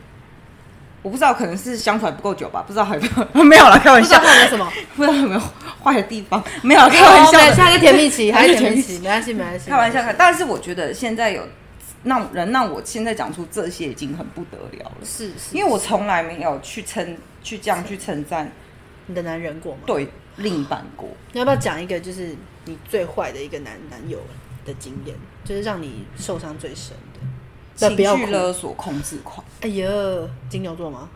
[1.01, 4.17] 我不知道可能是相处还不够久吧，不知道还有没有 没有了，开玩笑。
[4.17, 4.65] 还有什么？
[4.95, 5.41] 不知道有没有
[5.83, 6.41] 坏的地方？
[6.63, 7.37] 没有，开玩笑。
[7.39, 8.97] 现在是甜蜜期， 还是甜蜜期？
[8.99, 9.69] 没关系，没关系。
[9.69, 11.45] 开玩笑，但是我觉得现在有
[12.03, 14.97] 让人让我现在讲出这些已经很不得了了。
[15.03, 18.51] 是是，因为我从来没有去称去这样去称赞
[19.07, 19.81] 你的男人过吗？
[19.85, 20.07] 对。
[20.37, 22.33] 另一半过，你要不要讲一个就是
[22.63, 24.17] 你最坏的一个男男友
[24.65, 27.89] 的经验，就是让你受伤最深的？
[27.89, 29.45] 情绪勒索、控制狂。
[29.59, 29.85] 哎呀，
[30.49, 31.09] 金牛座吗？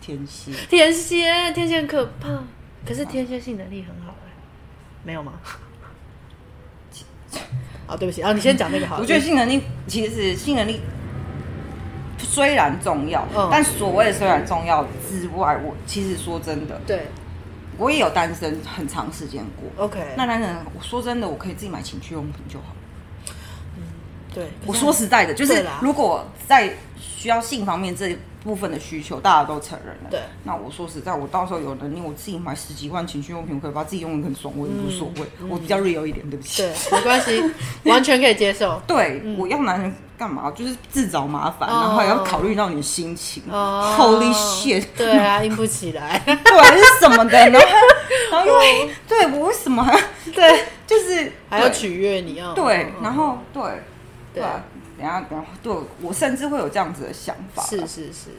[0.00, 2.42] 天蝎，天蝎，天蝎很可怕。
[2.86, 4.32] 可是天蝎性能力很好哎，
[5.04, 5.34] 没有吗？
[7.88, 9.00] 啊，对不起啊，你先讲那个好了。
[9.00, 10.80] 我觉得性能力其实性能力
[12.18, 17.06] 虽然重要，但所谓的虽然重要之外，我其实说真的，对。
[17.80, 20.00] 我也有单身很长时间过，OK。
[20.16, 22.74] 那男人，我说真的，我可以自己买情趣用品就好。
[23.76, 23.84] 嗯，
[24.34, 24.48] 对。
[24.66, 26.74] 我说实在的，就是如果在
[27.18, 30.10] 需要性方面这部分的需求，大家都承认了。
[30.10, 30.20] 对。
[30.44, 35.26] 那我说实在，我到时候有能力，我自己买十几万情趣用品，我可以把自己用的很爽，我也无所谓。
[35.48, 36.62] 我比较 real 一点，对不起。
[36.62, 37.42] 对，没关系，
[37.90, 38.80] 完全可以接受。
[38.86, 39.92] 对，我要男人。
[40.18, 40.50] 干嘛？
[40.50, 43.40] 就是自找麻烦，然后也要考虑到你的心情。
[43.52, 44.84] Holy shit！
[44.96, 46.20] 对啊，硬不起来。
[46.26, 46.34] 对，
[46.76, 47.38] 是什么的？
[47.38, 47.68] 然后，
[48.32, 49.96] 然后因为对我为什么还
[50.34, 52.52] 对，就是还要取悦你啊？
[52.56, 53.62] 对，然后对
[54.34, 54.42] 对，
[54.98, 57.62] 等下等下，对我甚至会有这样子的想法。
[57.62, 58.30] 是是是，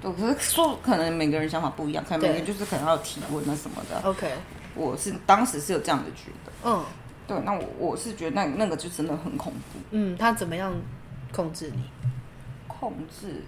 [0.00, 4.00] 对，可是说可能每个人想法不一样，可能每个人就是可能要提问啊什么的。
[4.08, 4.32] OK，
[4.74, 6.52] 我是当时是有这样的觉得。
[6.64, 6.84] 嗯，
[7.26, 9.78] 对，那我我是觉得那那个就真的很恐怖。
[9.90, 10.72] 嗯，他怎么样
[11.32, 11.82] 控制你？
[12.68, 13.42] 控制，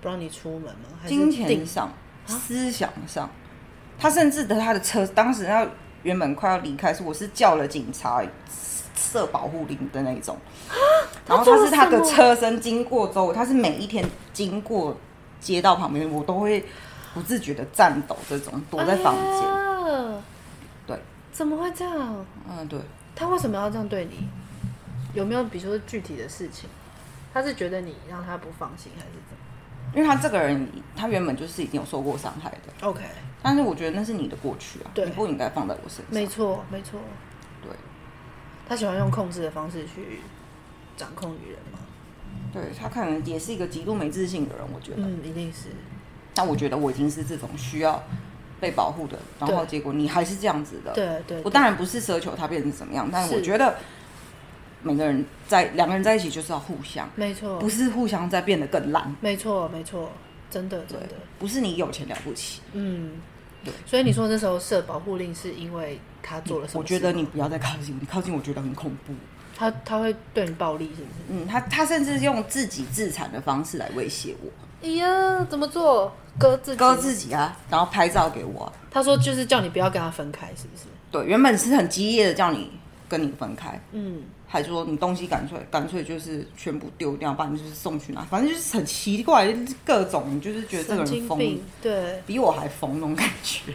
[0.00, 0.88] 不让你出门吗？
[1.02, 1.92] 还是金钱上、
[2.26, 3.28] 思想上，
[3.98, 5.66] 他甚至的他的车，当时他
[6.04, 8.22] 原本快要离开时，我是叫了警察
[8.96, 10.38] 设保护令的那种。
[11.28, 14.96] 然后他是他的车身经过之后，他是每一天经过
[15.38, 16.64] 街道旁边，我都会
[17.12, 19.48] 不自觉的颤抖，这种躲在房间。
[19.48, 20.22] 哎、
[20.86, 20.98] 对，
[21.30, 22.26] 怎么会这样？
[22.48, 22.80] 嗯，对。
[23.14, 24.28] 他为什么要这样对你？
[25.12, 26.68] 有没有比如说具体的事情？
[27.34, 29.94] 他是觉得你让他不放心，还是怎么？
[29.94, 32.86] 因为他这个人，他原本就是已经有受过伤害的。
[32.86, 33.02] OK，
[33.42, 36.06] 但是我觉得那是你的过去啊，对，你不应该放在我身上。
[36.10, 37.00] 没错，没错。
[37.62, 37.70] 对，
[38.68, 40.20] 他喜欢用控制的方式去
[40.98, 41.78] 掌控女人吗？
[42.52, 44.98] 对，他可能也是一个极度没自信的人，我觉得。
[44.98, 45.68] 嗯，一定是。
[46.34, 48.02] 但我觉得我已经是这种需要
[48.60, 50.92] 被保护的，然后结果你还是这样子的。
[50.92, 51.42] 对对，对。
[51.44, 53.76] 我当然不是奢求他变成怎么样，但是我觉得。
[54.80, 60.08] 每个人在两个人在一起就是要互相，没错，不是互相在变得更烂，没错没错，
[60.48, 63.14] 真的真的不是你有钱了不起，嗯，
[63.64, 66.80] 对，所以你说那时候设保护令是因为他做了什么？
[66.80, 69.12] 我觉得你不要再靠近，你靠近我觉得很恐怖。
[69.58, 71.08] 他他会对你暴力是不是？
[71.30, 74.48] 嗯，他他甚至用自己自残的方式来威胁我。
[74.86, 76.12] 哎呀，怎么做？
[76.38, 78.72] 割自己割自己啊，然后拍照给我。
[78.92, 80.84] 他说就是叫你不要跟他分开，是不是？
[81.10, 82.70] 对，原本是很激烈的叫你
[83.08, 84.22] 跟你分开，嗯。
[84.50, 93.74] 还说你东西干脆干脆就是全部丢掉，把你就是送去哪，反正就是很奇怪，各种就是觉得这个人疯，对，比我还疯那种感觉。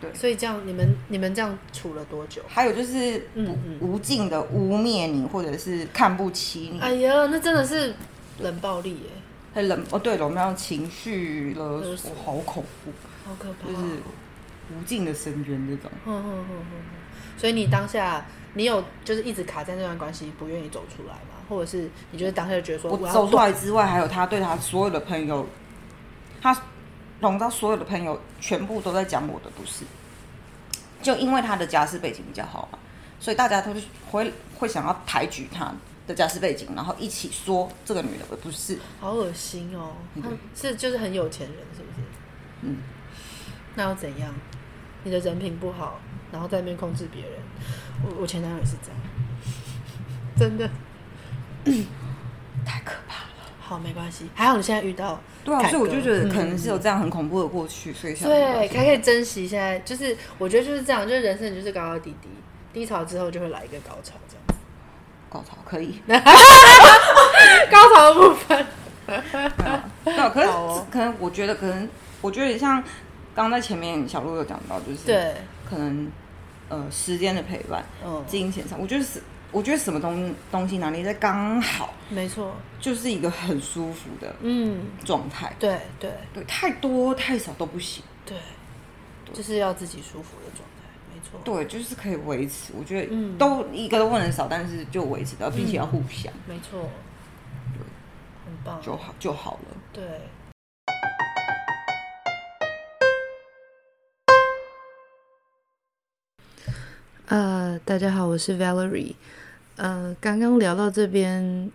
[0.00, 2.42] 对，所以这样你们你们这样处了多久？
[2.48, 6.80] 还有就是无嗯嗯无尽的污蔑你，或者是看不起你。
[6.80, 7.94] 哎呀，那真的是
[8.38, 9.10] 冷暴力耶！
[9.52, 12.92] 很冷哦，对了，我们要情绪勒索，好恐怖，
[13.26, 13.96] 好可怕，就是
[14.70, 15.90] 无尽的深渊这种。
[17.36, 21.42] 所以你当下，你有就是一直卡在那段关系，不愿意走出来吗？
[21.48, 25.44] 或者是你觉得当下就觉得说，我走出来之外，还有他对他所有的朋友，
[26.40, 26.56] 他
[27.20, 29.84] 笼罩所有的朋友全部都在讲我的不是，
[31.02, 32.78] 就因为他的家世背景比较好嘛，
[33.18, 35.72] 所以大家都是会会想要抬举他
[36.06, 39.92] 的家世背景，然后一起说这个女的不是，好恶心哦，
[40.54, 42.06] 是就是很有钱人是不是？
[42.62, 42.76] 嗯，
[43.74, 44.34] 那又怎样？
[45.04, 45.98] 你的人品不好。
[46.32, 47.32] 然后在那边控制别人，
[48.04, 48.96] 我我前男友也是这样，
[50.38, 50.70] 真的，
[52.64, 53.29] 太可怕了。
[53.70, 62.28] 好，没关系，还好你现在遇到，对啊，所以我就觉得可能是有这样很恐怖的过去，嗯、所以对，还可以珍惜现在，就是我觉得就是这样，就是人生就是高高低低，
[62.72, 64.54] 低潮之后就会来一个高潮，这样子。
[65.28, 66.00] 高潮可以，
[67.70, 68.66] 高潮的部分，
[69.06, 71.88] 对，可是、哦、可能我觉得可能
[72.20, 72.82] 我觉得像。
[73.32, 76.10] 刚在前面小鹿有讲到，就是对，可能
[76.68, 84.86] 呃时间的陪伴，嗯，金钱上，我觉得是，我觉得什么东东西拿捏在刚好，没错，就是一个很舒服的嗯。
[85.04, 86.12] 状态，对对。
[86.32, 88.36] 对，太多太少都不行，对，
[89.32, 96.88] 就是要自己舒服的状态，没错，对，就是可以维持，我觉得都一个都不能少，但是就维持到，并且要互相，没错，
[97.74, 97.82] 对，
[98.44, 100.04] 很棒，就好就好了，对。
[107.26, 109.14] 呃，uh, 大家好，我是 Valerie。
[109.80, 111.70] 呃，刚刚聊到这边，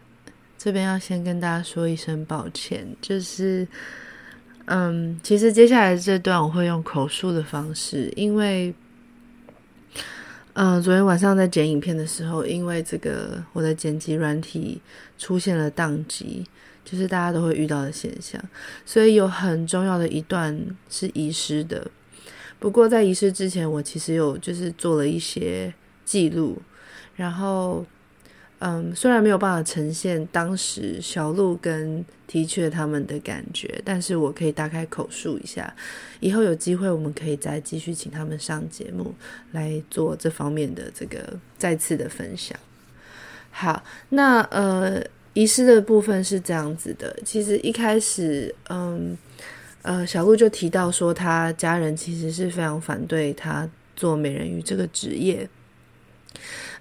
[0.60, 3.68] 这边要先跟大家说一声抱歉，就是，
[4.66, 8.72] 嗯，其实接下来这段我会用口述的方式，因为，
[10.54, 14.80] 呃，昨天晚上在剪影片的时候，因为这个我的剪辑软体
[15.18, 16.46] 出现了宕机，
[16.84, 18.40] 就是大家都会遇到的现象，
[18.86, 20.56] 所以有很重要的一段
[20.92, 21.90] 是遗失的。
[22.60, 25.74] 不过在遗失之前，我其实有就是做了一些
[26.06, 26.62] 记录，
[27.16, 27.84] 然后，
[28.66, 35.72] 嗯，虽然没有办法呈现当时小鹿跟的确他们的感觉，但是我可以大概口述一下。
[36.20, 39.14] 以后有机会，我们可以再继续请他们上节目
[39.52, 42.58] 来做这方面的这个再次的分享。
[43.52, 45.00] 好，那呃，
[45.34, 49.16] 遗失的部分是这样子的，其实一开始，嗯。
[49.88, 55.48] 呃，小鹿就提到说，他家人其实是非常反对他做美人鱼这个职业。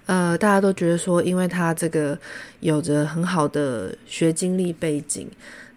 [0.05, 2.17] 呃，大家都觉得说，因为他这个
[2.59, 5.27] 有着很好的学经历背景，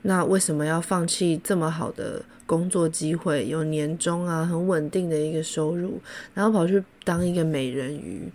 [0.03, 6.01] 那为什么要放弃这么好的工作机会，有年终啊，很稳定的一个收入，
[6.35, 8.31] 然后跑去当一个美人鱼？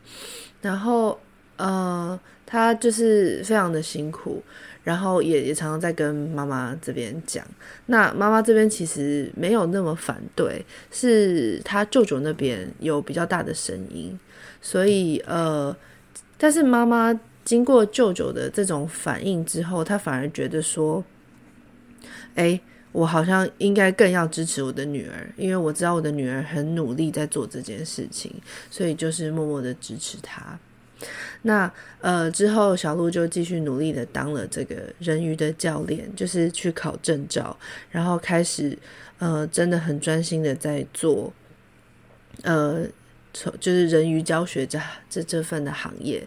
[0.62, 1.20] 然后，
[1.58, 4.42] 呃，他就是非常的辛苦，
[4.84, 7.46] 然后也也常常在跟妈妈这边讲。
[7.88, 14.18] 那妈妈这边其实没有那么反对，是他舅舅那边有比较大的声音，
[14.64, 15.78] 所以呃，
[16.40, 21.06] 但是妈妈经过舅舅的这种反应之后，他反而觉得说，
[22.34, 22.60] 哎。
[22.94, 28.32] 我好像应该更要支持我的女儿，因为我知道我的女儿很努力在做这件事情，
[28.70, 30.60] 所以就是默默的支持她。
[31.42, 37.58] 那呃之后，小鹿就继续努力的当了这个人鱼的教练，就是去考证照，
[37.90, 38.78] 然后开始
[39.18, 41.34] 呃真的很专心的在做
[42.44, 42.86] 呃
[43.34, 44.80] 就是人鱼教学这
[45.10, 46.26] 这这份的行业。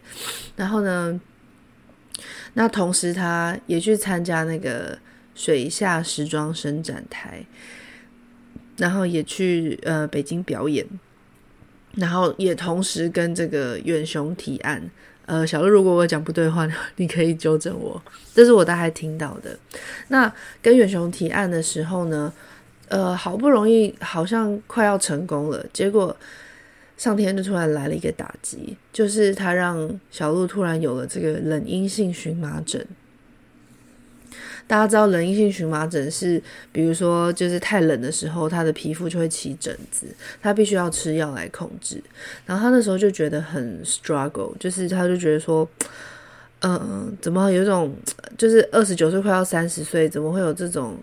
[0.57, 1.21] 然后呢，
[2.55, 4.99] 那同时他也去参加那个。
[5.39, 7.45] 水下时装伸展台，
[8.79, 10.83] 然后也去呃北京表演，
[11.93, 14.91] 然后也同时跟这个远雄提案。
[15.27, 18.03] 呃，小鹿，如果我讲不对的话， 你可以纠正我。
[18.33, 19.59] 这是我大概听到的。
[20.09, 20.33] 那
[20.63, 22.33] 跟远雄提案的时候呢，
[22.89, 26.17] 呃，好不容易好像快要成功了，结果
[26.97, 32.87] 上天就突然来了一个打击，就是他让小鹿突然有了这个冷阴性荨麻疹。
[34.69, 36.43] 大家知道冷阴性荨麻疹是，
[36.73, 40.07] 比如说就是太冷的时候，他的皮肤就会起疹子，
[40.43, 42.03] 他必须要吃药来控制。
[42.45, 45.69] 然后他那时候就觉得很 struggle，就是他就觉得说，
[46.63, 47.95] 嗯，怎么有一种
[48.37, 50.97] 就是二十九岁快要三十岁，怎么会有这种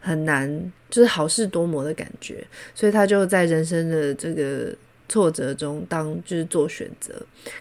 [0.00, 2.44] 很难就是好事多磨的感觉？
[2.74, 4.74] 所以他就在人生的这个
[5.08, 7.14] 挫折中当就是做选择，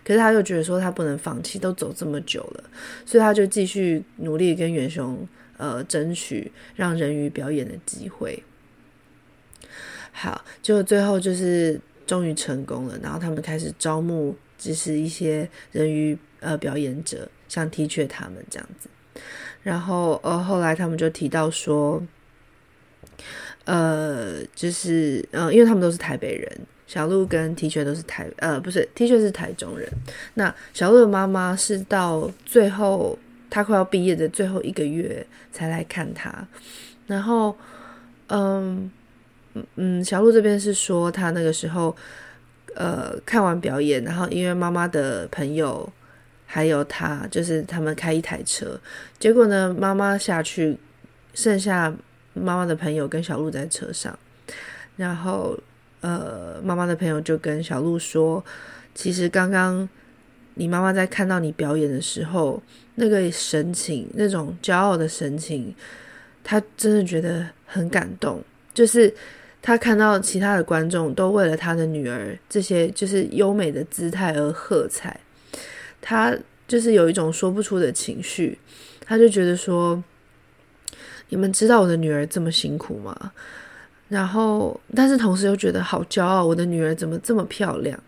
[0.03, 2.63] 可是他又觉得说他不能放弃，都走这么久了，
[3.05, 5.27] 所以他就继续努力跟远雄。
[5.55, 8.43] 呃，争取让人鱼表演的机会。
[10.11, 12.97] 好，就最后就是终于成功了。
[13.01, 18.89] 然后他们开始招募，就是一些人鱼呃表演者，像 T 雀他们这样子。
[19.61, 22.03] 然后呃，后来他们就提到说，
[23.65, 26.51] 呃，就是呃，因为他们都是台北人，
[26.93, 29.89] 小鹿跟 T 恤都是台呃，不是 T 恤是台中人。
[30.35, 33.17] 那小鹿的妈妈是到最后。
[33.49, 36.33] 他快要毕业的最后一个月才来看他，
[37.05, 37.55] 然后，
[38.29, 38.89] 嗯
[39.75, 41.95] 嗯，小鹿这边是说他那个时候，
[42.73, 45.87] 呃，看完表演，然后因为妈妈的朋友
[46.47, 48.79] 还有他，就是他们开一台车，
[49.19, 50.75] 结果呢，妈妈下去，
[51.35, 51.93] 剩下
[52.33, 54.17] 妈妈的朋友跟小鹿在车上，
[54.95, 55.55] 然后，
[56.03, 58.45] 呃，妈妈的朋友就跟小鹿说，
[58.93, 59.89] 其实刚刚。
[60.55, 62.61] 你妈妈在看到你表演的时候，
[62.93, 65.73] 那个神情，那种骄傲的神情，
[66.43, 68.39] 她真的觉得很感动。
[68.71, 69.11] 就是
[69.63, 75.19] 她看到其他的观众都为了她的女儿这些就是优美的姿态而喝彩，
[75.99, 76.37] 她
[76.67, 78.59] 就是有一种说不出的情绪。
[79.03, 80.03] 她就觉得说
[81.29, 83.31] ：“你们知道我的女儿这么辛苦吗？”
[84.13, 87.99] 然后，但是同时又觉得好骄傲，我的女儿怎么这么漂亮？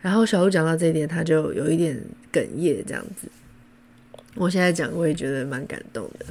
[0.00, 1.94] 然后小鹿讲到这一点，他就有一点
[2.32, 3.28] 哽咽，这样子。
[4.34, 6.24] 我现在讲，我也觉得蛮感动的。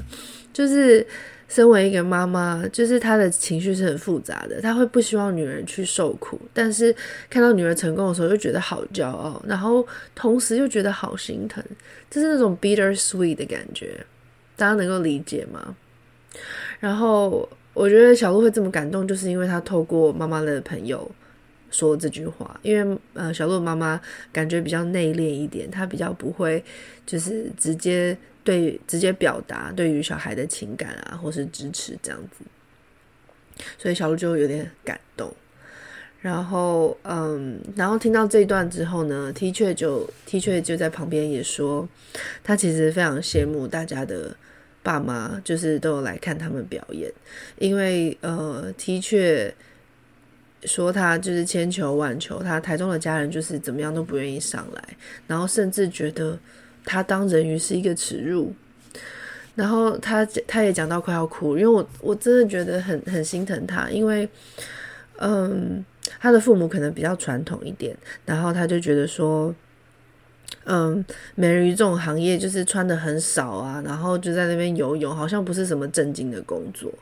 [0.52, 1.06] 就是
[1.48, 4.60] 身为一个妈妈，就是她的情绪是很复杂的。
[4.60, 6.94] 她会不希望女儿去受苦，但是
[7.30, 11.64] 看到女儿成功的时候，又觉得好骄傲，然后同时又觉得好心疼，
[12.10, 14.04] 就是那种 bitter sweet 的感觉。
[14.58, 15.76] 大家能够理解吗？
[16.80, 21.10] 然后我觉得小鹿会这么感动，就是因为他透过妈妈的朋友。
[21.74, 23.98] 说这句话，因为呃，小鹿妈妈
[24.34, 26.62] 感觉比较内敛一点，她比较不会
[27.06, 32.44] 就是直接对直接表达对于小孩的情感啊，或是支持这样子，
[33.78, 35.34] 所以小鹿就有点感动。
[36.20, 41.88] 然后嗯，然后听到这一段之后呢，T 雀就 T 雀就在旁边也说，
[42.44, 44.36] 他其实非常羡慕大家的
[44.84, 47.12] 爸妈，就是都有来看他们表演，
[47.58, 49.54] 因为呃的确。
[50.64, 54.84] 说他就是千求万求，他台中的家人就是怎么样都不愿意上来，
[55.26, 56.38] 然后甚至觉得
[56.86, 58.54] 他当人鱼是一个耻辱，
[59.56, 64.30] 然后他他也讲到快要哭，因为我我真的觉得很很心疼他，因为
[65.18, 65.84] 嗯，
[66.20, 69.52] 他的父母可能比较传统一点，然后他就觉得说，
[70.66, 71.04] 嗯，
[71.36, 76.94] 美人鱼这种行业就是穿得很少啊，然后就在那边游泳，好像不是什么正经的工作，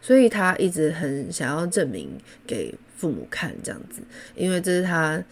[0.00, 2.08] 所以他一直很想要证明
[2.46, 2.74] 给。
[2.98, 4.02] 父母看这样子，
[4.34, 5.22] 因为这是他，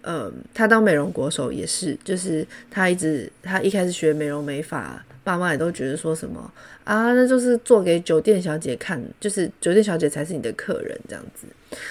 [0.00, 6.50] 嗯，他当美容国手也是，就是他一直他一开始学美容美发，爸妈也都觉得说什么
[6.82, 11.46] 啊，那就是做给酒店小姐看，就是酒店小姐才是你的客人这样子。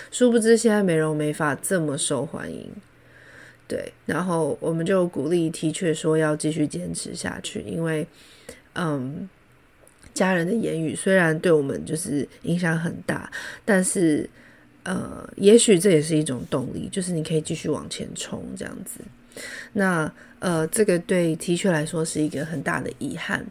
[0.09, 2.67] 殊不知现在美容美发这么受欢迎，
[3.69, 8.05] 对，然后我们就鼓励 T 雀说要继续坚持下去，因为
[8.73, 9.29] 嗯，
[10.13, 13.31] 家人的言语虽然对我们就是影响很大，
[13.63, 14.27] 但是
[14.81, 19.01] 呃，也许这也是一种动力，就是你可以继续往前冲这样子。
[19.73, 23.45] 那呃，这个对 T 雀来说是一个很大的遗憾，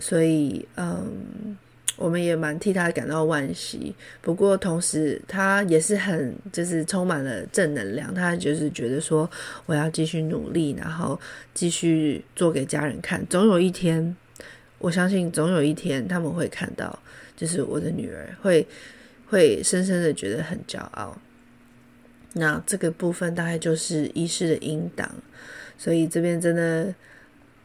[0.00, 1.56] 所以嗯。
[1.96, 9.30] 我们也蛮替他感到惋惜，不过同时他也是很就是充满了正能量，他就是觉得说
[9.66, 11.20] 我要继续努力，然后
[11.52, 14.16] 继续做给家人看，总有一天，
[14.78, 16.98] 我相信总有一天他们会看到，
[17.36, 18.66] 就是我的女儿会
[19.26, 21.16] 会深深的觉得很骄傲。
[22.32, 25.08] 那这个部分大概就是医师的音档，
[25.76, 26.92] 所以这边真的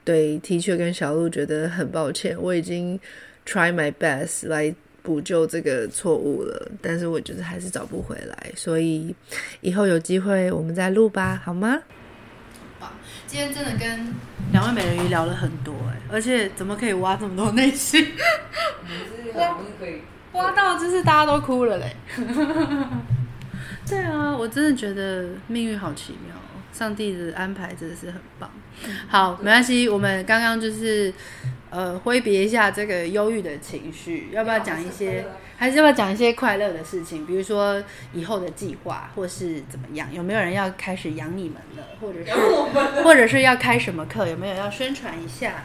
[0.04, 3.00] 对 T 雀跟小鹿觉得很抱歉，我已经。
[3.48, 9.16] Try my best 来补救这个错误了，但是我觉得还是找不回来，所以
[9.62, 11.80] 以后有机会我们再录吧，好吗？
[12.78, 12.92] 好，
[13.26, 14.14] 今天真的跟
[14.52, 18.06] 两位美人鱼聊了很多哎，而且怎么可以挖这么多内心？
[19.34, 19.58] 挖
[20.34, 21.96] 挖到就是大家都哭了嘞。
[23.88, 26.36] 对啊，我真的觉得命运好奇妙，
[26.74, 28.52] 上帝的安排真的是很棒。
[29.08, 31.14] 好，没关系，我们刚刚就是。
[31.78, 35.24] 呃，挥别一下这个忧郁的情绪，要不要讲一些？
[35.60, 37.24] 还是要不要讲一些快乐的事情？
[37.24, 37.80] 比如说
[38.14, 40.12] 以后的计划，或是怎么样？
[40.12, 41.84] 有没有人要开始养你们了？
[42.02, 44.26] 或者是，或者是要开什么课？
[44.28, 45.64] 有没有要宣传一下？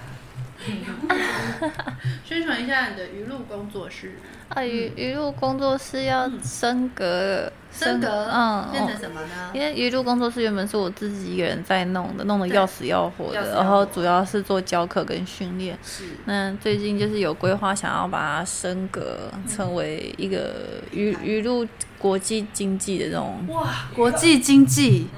[2.25, 4.19] 宣传一下你的鱼露工作室。
[4.49, 9.51] 啊，鱼鱼露工作室要升格，嗯、升格，嗯，变成什么呢？
[9.55, 15.79] 因为鱼露工作室原本是我自己一个人在弄的，弄得要死要活的，然后主要是做教课跟训练。
[15.83, 16.05] 是。
[16.27, 21.67] 那最近就是有规划，想要把它升格，成为一个鱼鱼露
[21.99, 23.45] 国际经济的这种。
[23.49, 25.09] 哇，国际经济。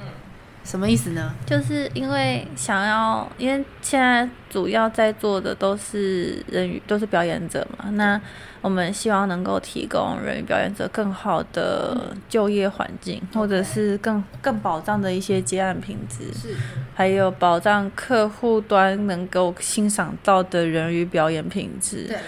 [0.64, 1.32] 什么意思呢？
[1.44, 7.90] 就是因为想要，因为现在主要在做的都是人鱼，都是表演者嘛。
[7.90, 8.20] 那
[8.62, 16.56] 我们希望能够提供人鱼表演者更好的就业环境，嗯、或者是更更保障的一些接案品质，是，
[16.94, 22.06] 还有保障客户端能够欣赏到的人鱼表演品质。
[22.08, 22.18] 对，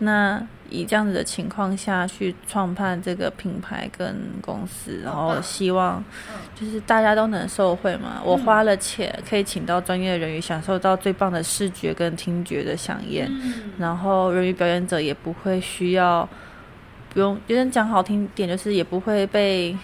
[0.00, 0.46] 那。
[0.76, 6.04] 以这样子的情况下去创办这个品牌跟公司，然后希望
[6.54, 8.20] 就是大家都能受惠嘛。
[8.22, 13.30] 我花了钱可以请到专业的人鱼，享受到最棒的视觉跟听觉的飨宴，
[13.78, 16.28] 然后人鱼表演者也不会需要
[17.14, 19.74] 不用，有点讲好听点，就是也不会被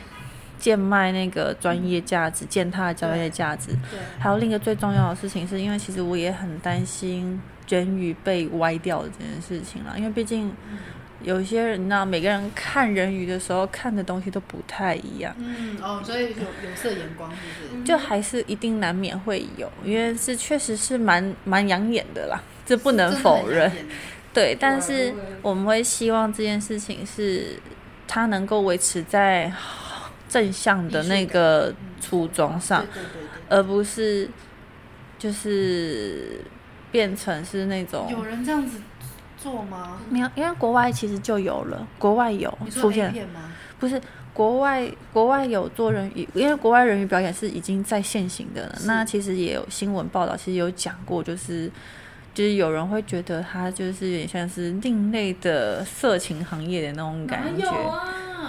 [0.63, 3.77] 贱卖那个专业价值，践踏的专业价值。
[4.19, 7.39] 还有另一个最重要的事情，是因为其实我也很担心。
[7.65, 10.53] 卷鱼被歪掉的这件事情了，因为毕竟
[11.23, 15.35] 有一些人呢，每个人看人鱼的时候看的东西都不太一样。
[15.39, 17.85] 嗯哦，所以有有色眼光是不是？
[17.85, 23.71] 就还是一定难免会有，因为是确实是蛮蛮养眼的啦，这不能否认。
[24.35, 27.59] 对，但是我们会希望这件事情是
[28.07, 29.51] 它能够维持在
[30.33, 32.85] 正向的那个初衷上，
[33.49, 34.29] 而不是
[35.19, 36.41] 就是。
[36.93, 38.79] 变成是那种有人这样子
[39.39, 39.99] 做吗？
[40.11, 43.51] 没有，因为国外其实就有了，国外有出现吗？
[43.81, 43.99] 不是，
[44.35, 48.79] 国外国外有做人鱼，因为国外人鱼表演是已经在现行的了。
[48.85, 51.71] 那其实也有新闻报道，其实有讲过，就是
[52.35, 57.67] 就是有人会觉得他就是有点像是另类的色情行业的那种感觉。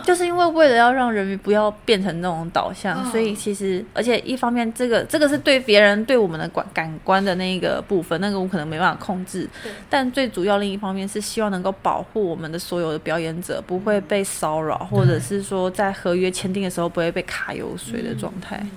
[0.03, 9.47] 就是因为为了要让人民不要变成那种导向，哦、所以其实而且一方面，这个这个是对别人对我们的感感官的那个部分，那个我可能没办法控制。
[9.89, 18.59] 但最主要另一方面是希望能够保护我们的所有的表演者不会被骚扰，嗯、或者是说在合约签订的时候不会被卡油水的状态。
[18.61, 18.69] 嗯、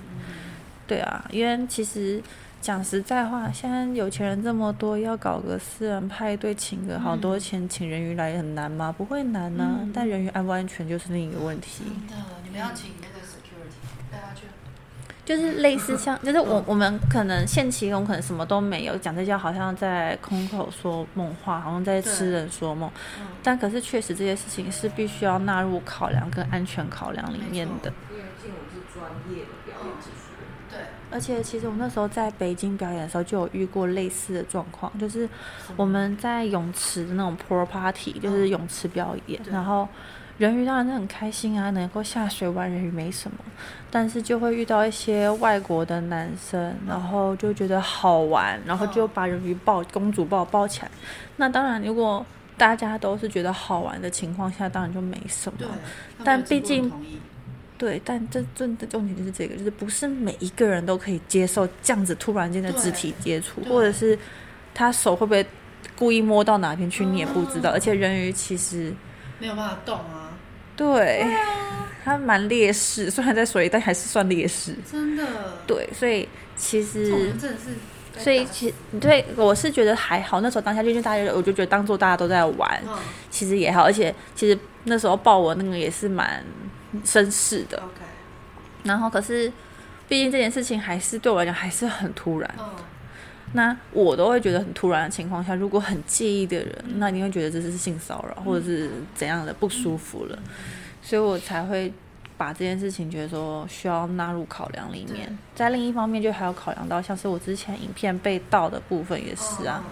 [0.85, 2.21] 对啊，因为其实。
[2.67, 8.91] 讲实在话，现在有钱人这么多，要搞个私人派对，请个好多钱，请人鱼来很难吗？
[8.97, 9.79] 不会难呢、啊。
[9.83, 11.85] 嗯、但人鱼安不安全就是另一个问题。
[11.85, 14.47] 真的，你们要请那个 security 带他去。
[15.23, 22.91] 就是类似像，就是我我们可能限期，我们可能什么都没有，讲这些好像在空口说梦话，好像在痴人说梦。
[23.21, 27.93] 嗯、但可是确实这些事情是必须要纳入考量跟安全考量里面的。
[28.11, 30.27] 因为毕竟我们是专业的表演技术。
[31.09, 35.27] 而且其实我那时候在北京表演的时候就有遇过类似的状况，就是
[35.75, 39.87] 我们在泳池的那种 pool party，就是泳池表演，然后
[40.37, 43.37] 人鱼当然是很开心啊，能够下水玩人鱼没什么，
[43.89, 50.91] 但是就会遇到一些外国的男生，然后就觉得好玩，然后就把人鱼抱公主抱抱起来。
[51.37, 52.25] 那当然，如果
[52.57, 55.59] 大家都是觉得好玩的情况下，当然就没什么。
[56.23, 56.91] 但毕竟。
[57.77, 64.17] 对，但这真的重点就是这个，就是不是每一个人都可以接受这样子突然间的肢体接触，或者是
[64.73, 65.45] 他手会不会
[65.95, 67.69] 故意摸到哪边去，你也不知道。
[67.69, 68.91] 而且人鱼其实
[69.39, 70.33] 没有办法动啊。
[70.75, 71.25] 对，
[72.03, 74.75] 他蛮劣势，虽然在水里，但还是算劣势。
[74.91, 75.25] 真的。
[75.67, 77.75] 对，所以其实真的是。
[78.19, 82.97] 所以其实对我是觉得还好，那时候当下就因为大家，我就觉得当做大家都在玩，嗯、
[83.29, 83.83] 其实也好。
[83.83, 86.43] 而且其实那时候抱我那个也是蛮
[87.03, 87.81] 绅士的。
[88.83, 89.51] 然后可是，
[90.07, 92.55] 毕竟这件事情还是对我来讲还是很突然。
[92.59, 92.69] 嗯、
[93.53, 100.53] 那我都会觉得很突然的情况下，如果很介意的人，嗯、那你会觉得这是性骚扰或者是怎样的不舒服了，嗯、
[101.01, 101.93] 所以我才会。
[102.39, 109.83] 把这件事情觉得说需要纳入考量里面，在另一方面就还要考量到，像是我之前影片被盗的部分也是啊，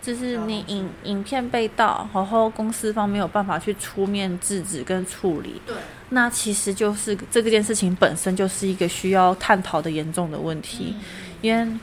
[0.00, 5.74] 就是你影影片被盗，然后公司方没有办法去出面制止跟处理，对，
[6.10, 10.94] 那其实就是这个件事情本身就是一个需要探讨的严重的问题，
[11.42, 11.78] 因为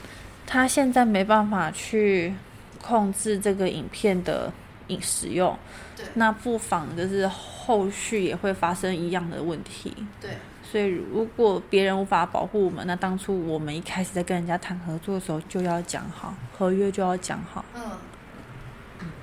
[0.46, 2.34] 他现在没办法去
[2.80, 4.52] 控制这个影片的
[4.88, 5.58] 影使用，
[5.96, 7.30] 对，那不妨就是。
[7.66, 10.32] 后续也会发生一样的问题，对，
[10.70, 17.82] 所以如果别人无法保护我们，那当初我们一开始在跟人家谈合作的时候就要讲好，合约就要讲好，嗯，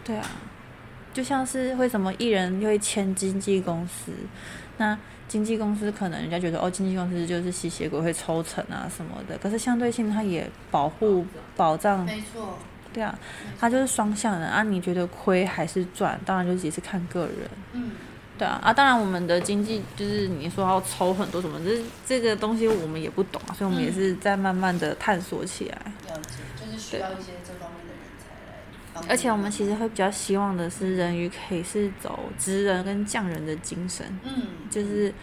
[0.04, 0.26] 对啊，
[1.14, 4.12] 就像是为什么艺人会签经纪公司，
[4.82, 11.24] 那经纪公司可能人家觉得哦，经纪公司就是吸血鬼会抽成啊什么的，可是相对性它也保护
[11.56, 12.58] 保障，没错，
[12.92, 13.18] 对啊，
[13.60, 17.92] 它就是双向的啊，你觉得亏还是赚，当然就是也是看个人，嗯。
[18.38, 25.76] 对啊，啊，当然我们的经济就是你说要抽很多什么，这这个东西我们也不懂啊，所以我们也是在慢慢的探索起来。
[26.08, 27.34] 了解，就是需要一些。
[29.08, 35.14] 而且我们其实会比较希望的是人鱼可以是走职人跟匠人的精神，嗯，就是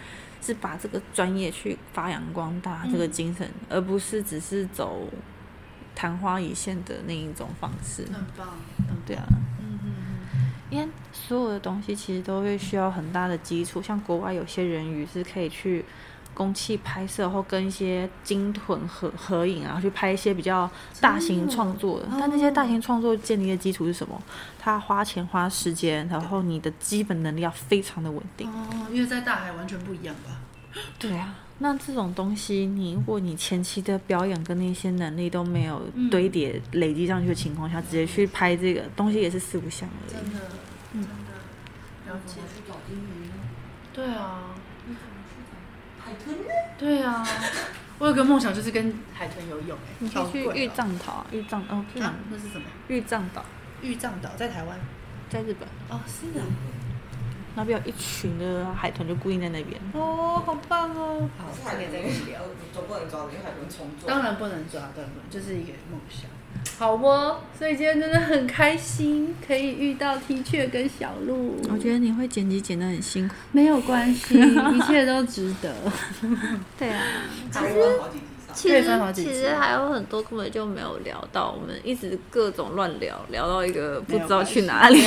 [0.40, 5.08] 是把这个专业去发扬光大这个精神，嗯、而不是只是走
[5.94, 8.04] 昙花一现的那一种方式。
[8.12, 8.56] 很棒，
[8.88, 9.24] 嗯，对啊。
[10.70, 15.82] 因为所有的东西其实都会需要很大的基础，像国外有些人鱼是可以去
[16.38, 20.70] 公器拍摄，或跟一些鲸豚合合影啊，去拍一些比较
[21.00, 22.06] 大型创作的。
[22.06, 24.22] 的但那些大型创作建立的基础是什么？
[24.56, 28.48] 他花钱花时间，然后你的基本能力要非常的稳定。
[28.48, 30.38] 哦，因为在大海完全不一样吧？
[30.96, 40.14] 对啊，那这种东西，你如果你前期的表演跟那些能力都没有堆叠累积上去的情况下，直接去拍这个东西也是四不像的。
[40.14, 40.38] 真的。
[40.92, 41.02] 嗯，
[42.06, 42.36] 了解。
[43.92, 44.54] 对啊。
[46.08, 46.52] 海豚呢？
[46.78, 47.26] 对啊，
[47.98, 49.76] 我有个梦想就是跟海豚游泳。
[49.98, 52.14] 你可以去玉藏岛啊，玉藏哦，是哪？
[52.30, 52.64] 那是什么？
[52.88, 53.44] 玉藏岛。
[53.82, 54.78] 玉藏岛在台湾，
[55.28, 55.68] 在日本。
[55.90, 56.44] 哦，是啊。
[57.54, 59.78] 那边有一群的海豚就固定在那边。
[59.92, 61.28] 哦，好棒哦！
[61.36, 62.40] 好，下面再跟你聊，
[62.72, 64.08] 总不能抓那个海豚重抓。
[64.08, 65.40] 当然不能抓，对不对？
[65.40, 66.30] 就是一个梦想。
[66.78, 71.56] 好哦，所以今天真的很开心，可以遇到 T 雀跟小鹿。
[71.70, 75.74] 我觉得你会剪辑剪得很辛苦，没有关系，一切都值得。
[76.78, 77.02] 对啊，
[77.50, 78.00] 其实
[78.58, 78.82] 其实
[79.14, 85.00] 其实还有很多根本就没有聊到，我们一直各种乱聊，聊到一个不知道去哪里。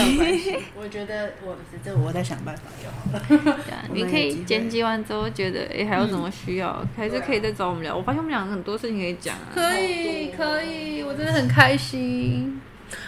[0.74, 3.60] 我觉得我这我在想办法就好了。
[3.66, 7.93] 对啊，你可以剪辑完之后觉得哎还有什么需要，还是可以再找我们聊。
[7.93, 9.52] 我发现我们两个很多事情可以讲啊。
[9.54, 12.62] 可以可以，我真的很开心。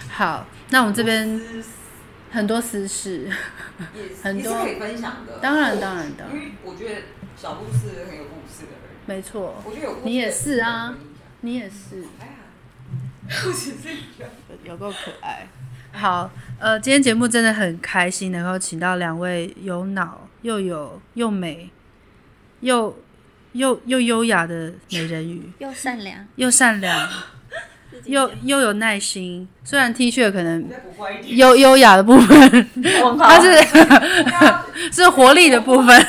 [0.10, 1.42] 好，那我们这边
[2.32, 3.30] 很多私事，
[4.22, 5.40] 很多可以分享的。
[5.42, 7.02] 当然当然当然，因为我觉得
[7.38, 8.83] 小故事很有故事的。
[9.06, 9.56] 没错，
[10.04, 10.96] 你也是啊，
[11.42, 12.04] 你也是。
[14.64, 15.48] 有够可爱。
[15.92, 16.30] 好，
[16.60, 21.70] 呃，今天节目真的很开心，能够请到两位有脑又有又美
[22.62, 22.98] 又
[23.54, 27.10] 又又优雅的美人鱼， 又善良又善良
[28.06, 29.48] 又又有耐心。
[29.64, 30.68] 虽然 T 恤可能
[31.28, 32.70] 优优雅的部分，
[33.20, 36.02] 它是 是活力的部分，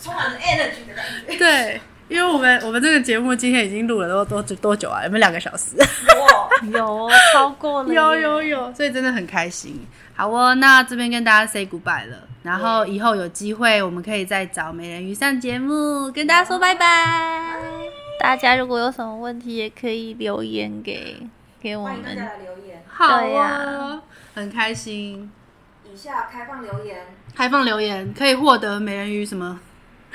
[0.00, 0.83] 充满了 energy。
[1.38, 5.04] 对，因为我们我们这个节目今天已经录了多多多久啊？
[5.04, 5.76] 有没有两个小时？
[6.72, 7.92] 有， 超过了。
[7.92, 9.86] 有有有，所以真的很开心。
[10.14, 12.16] 好哦，那这边跟大家 say goodbye 了。
[12.42, 16.86] 然后以后有机会，我们可以再找美人鱼上节目，跟大家说拜拜。
[18.20, 21.16] 大家如果有什么问题，也可以留言给
[21.60, 21.96] 给我们。
[22.04, 22.82] 留言。
[22.86, 24.00] 好呀，
[24.34, 25.30] 很开心。
[25.92, 26.98] 以下开放留言。
[27.34, 29.58] 开放留言可以获得美人鱼什么？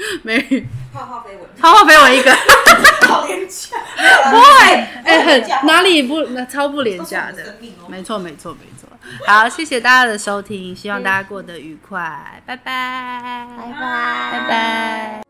[0.24, 0.45] 美人。
[0.50, 2.32] 鱼，画画飞吻，画画飞吻一个，
[3.08, 3.78] 好廉价，
[4.32, 4.74] 不会，
[5.06, 7.56] 哎，很哪里不那超不廉价的，
[7.88, 8.89] 没错没错没错。
[9.26, 15.28] 好，谢谢大家的收听，希望大家过得愉快，拜拜，拜拜，拜拜。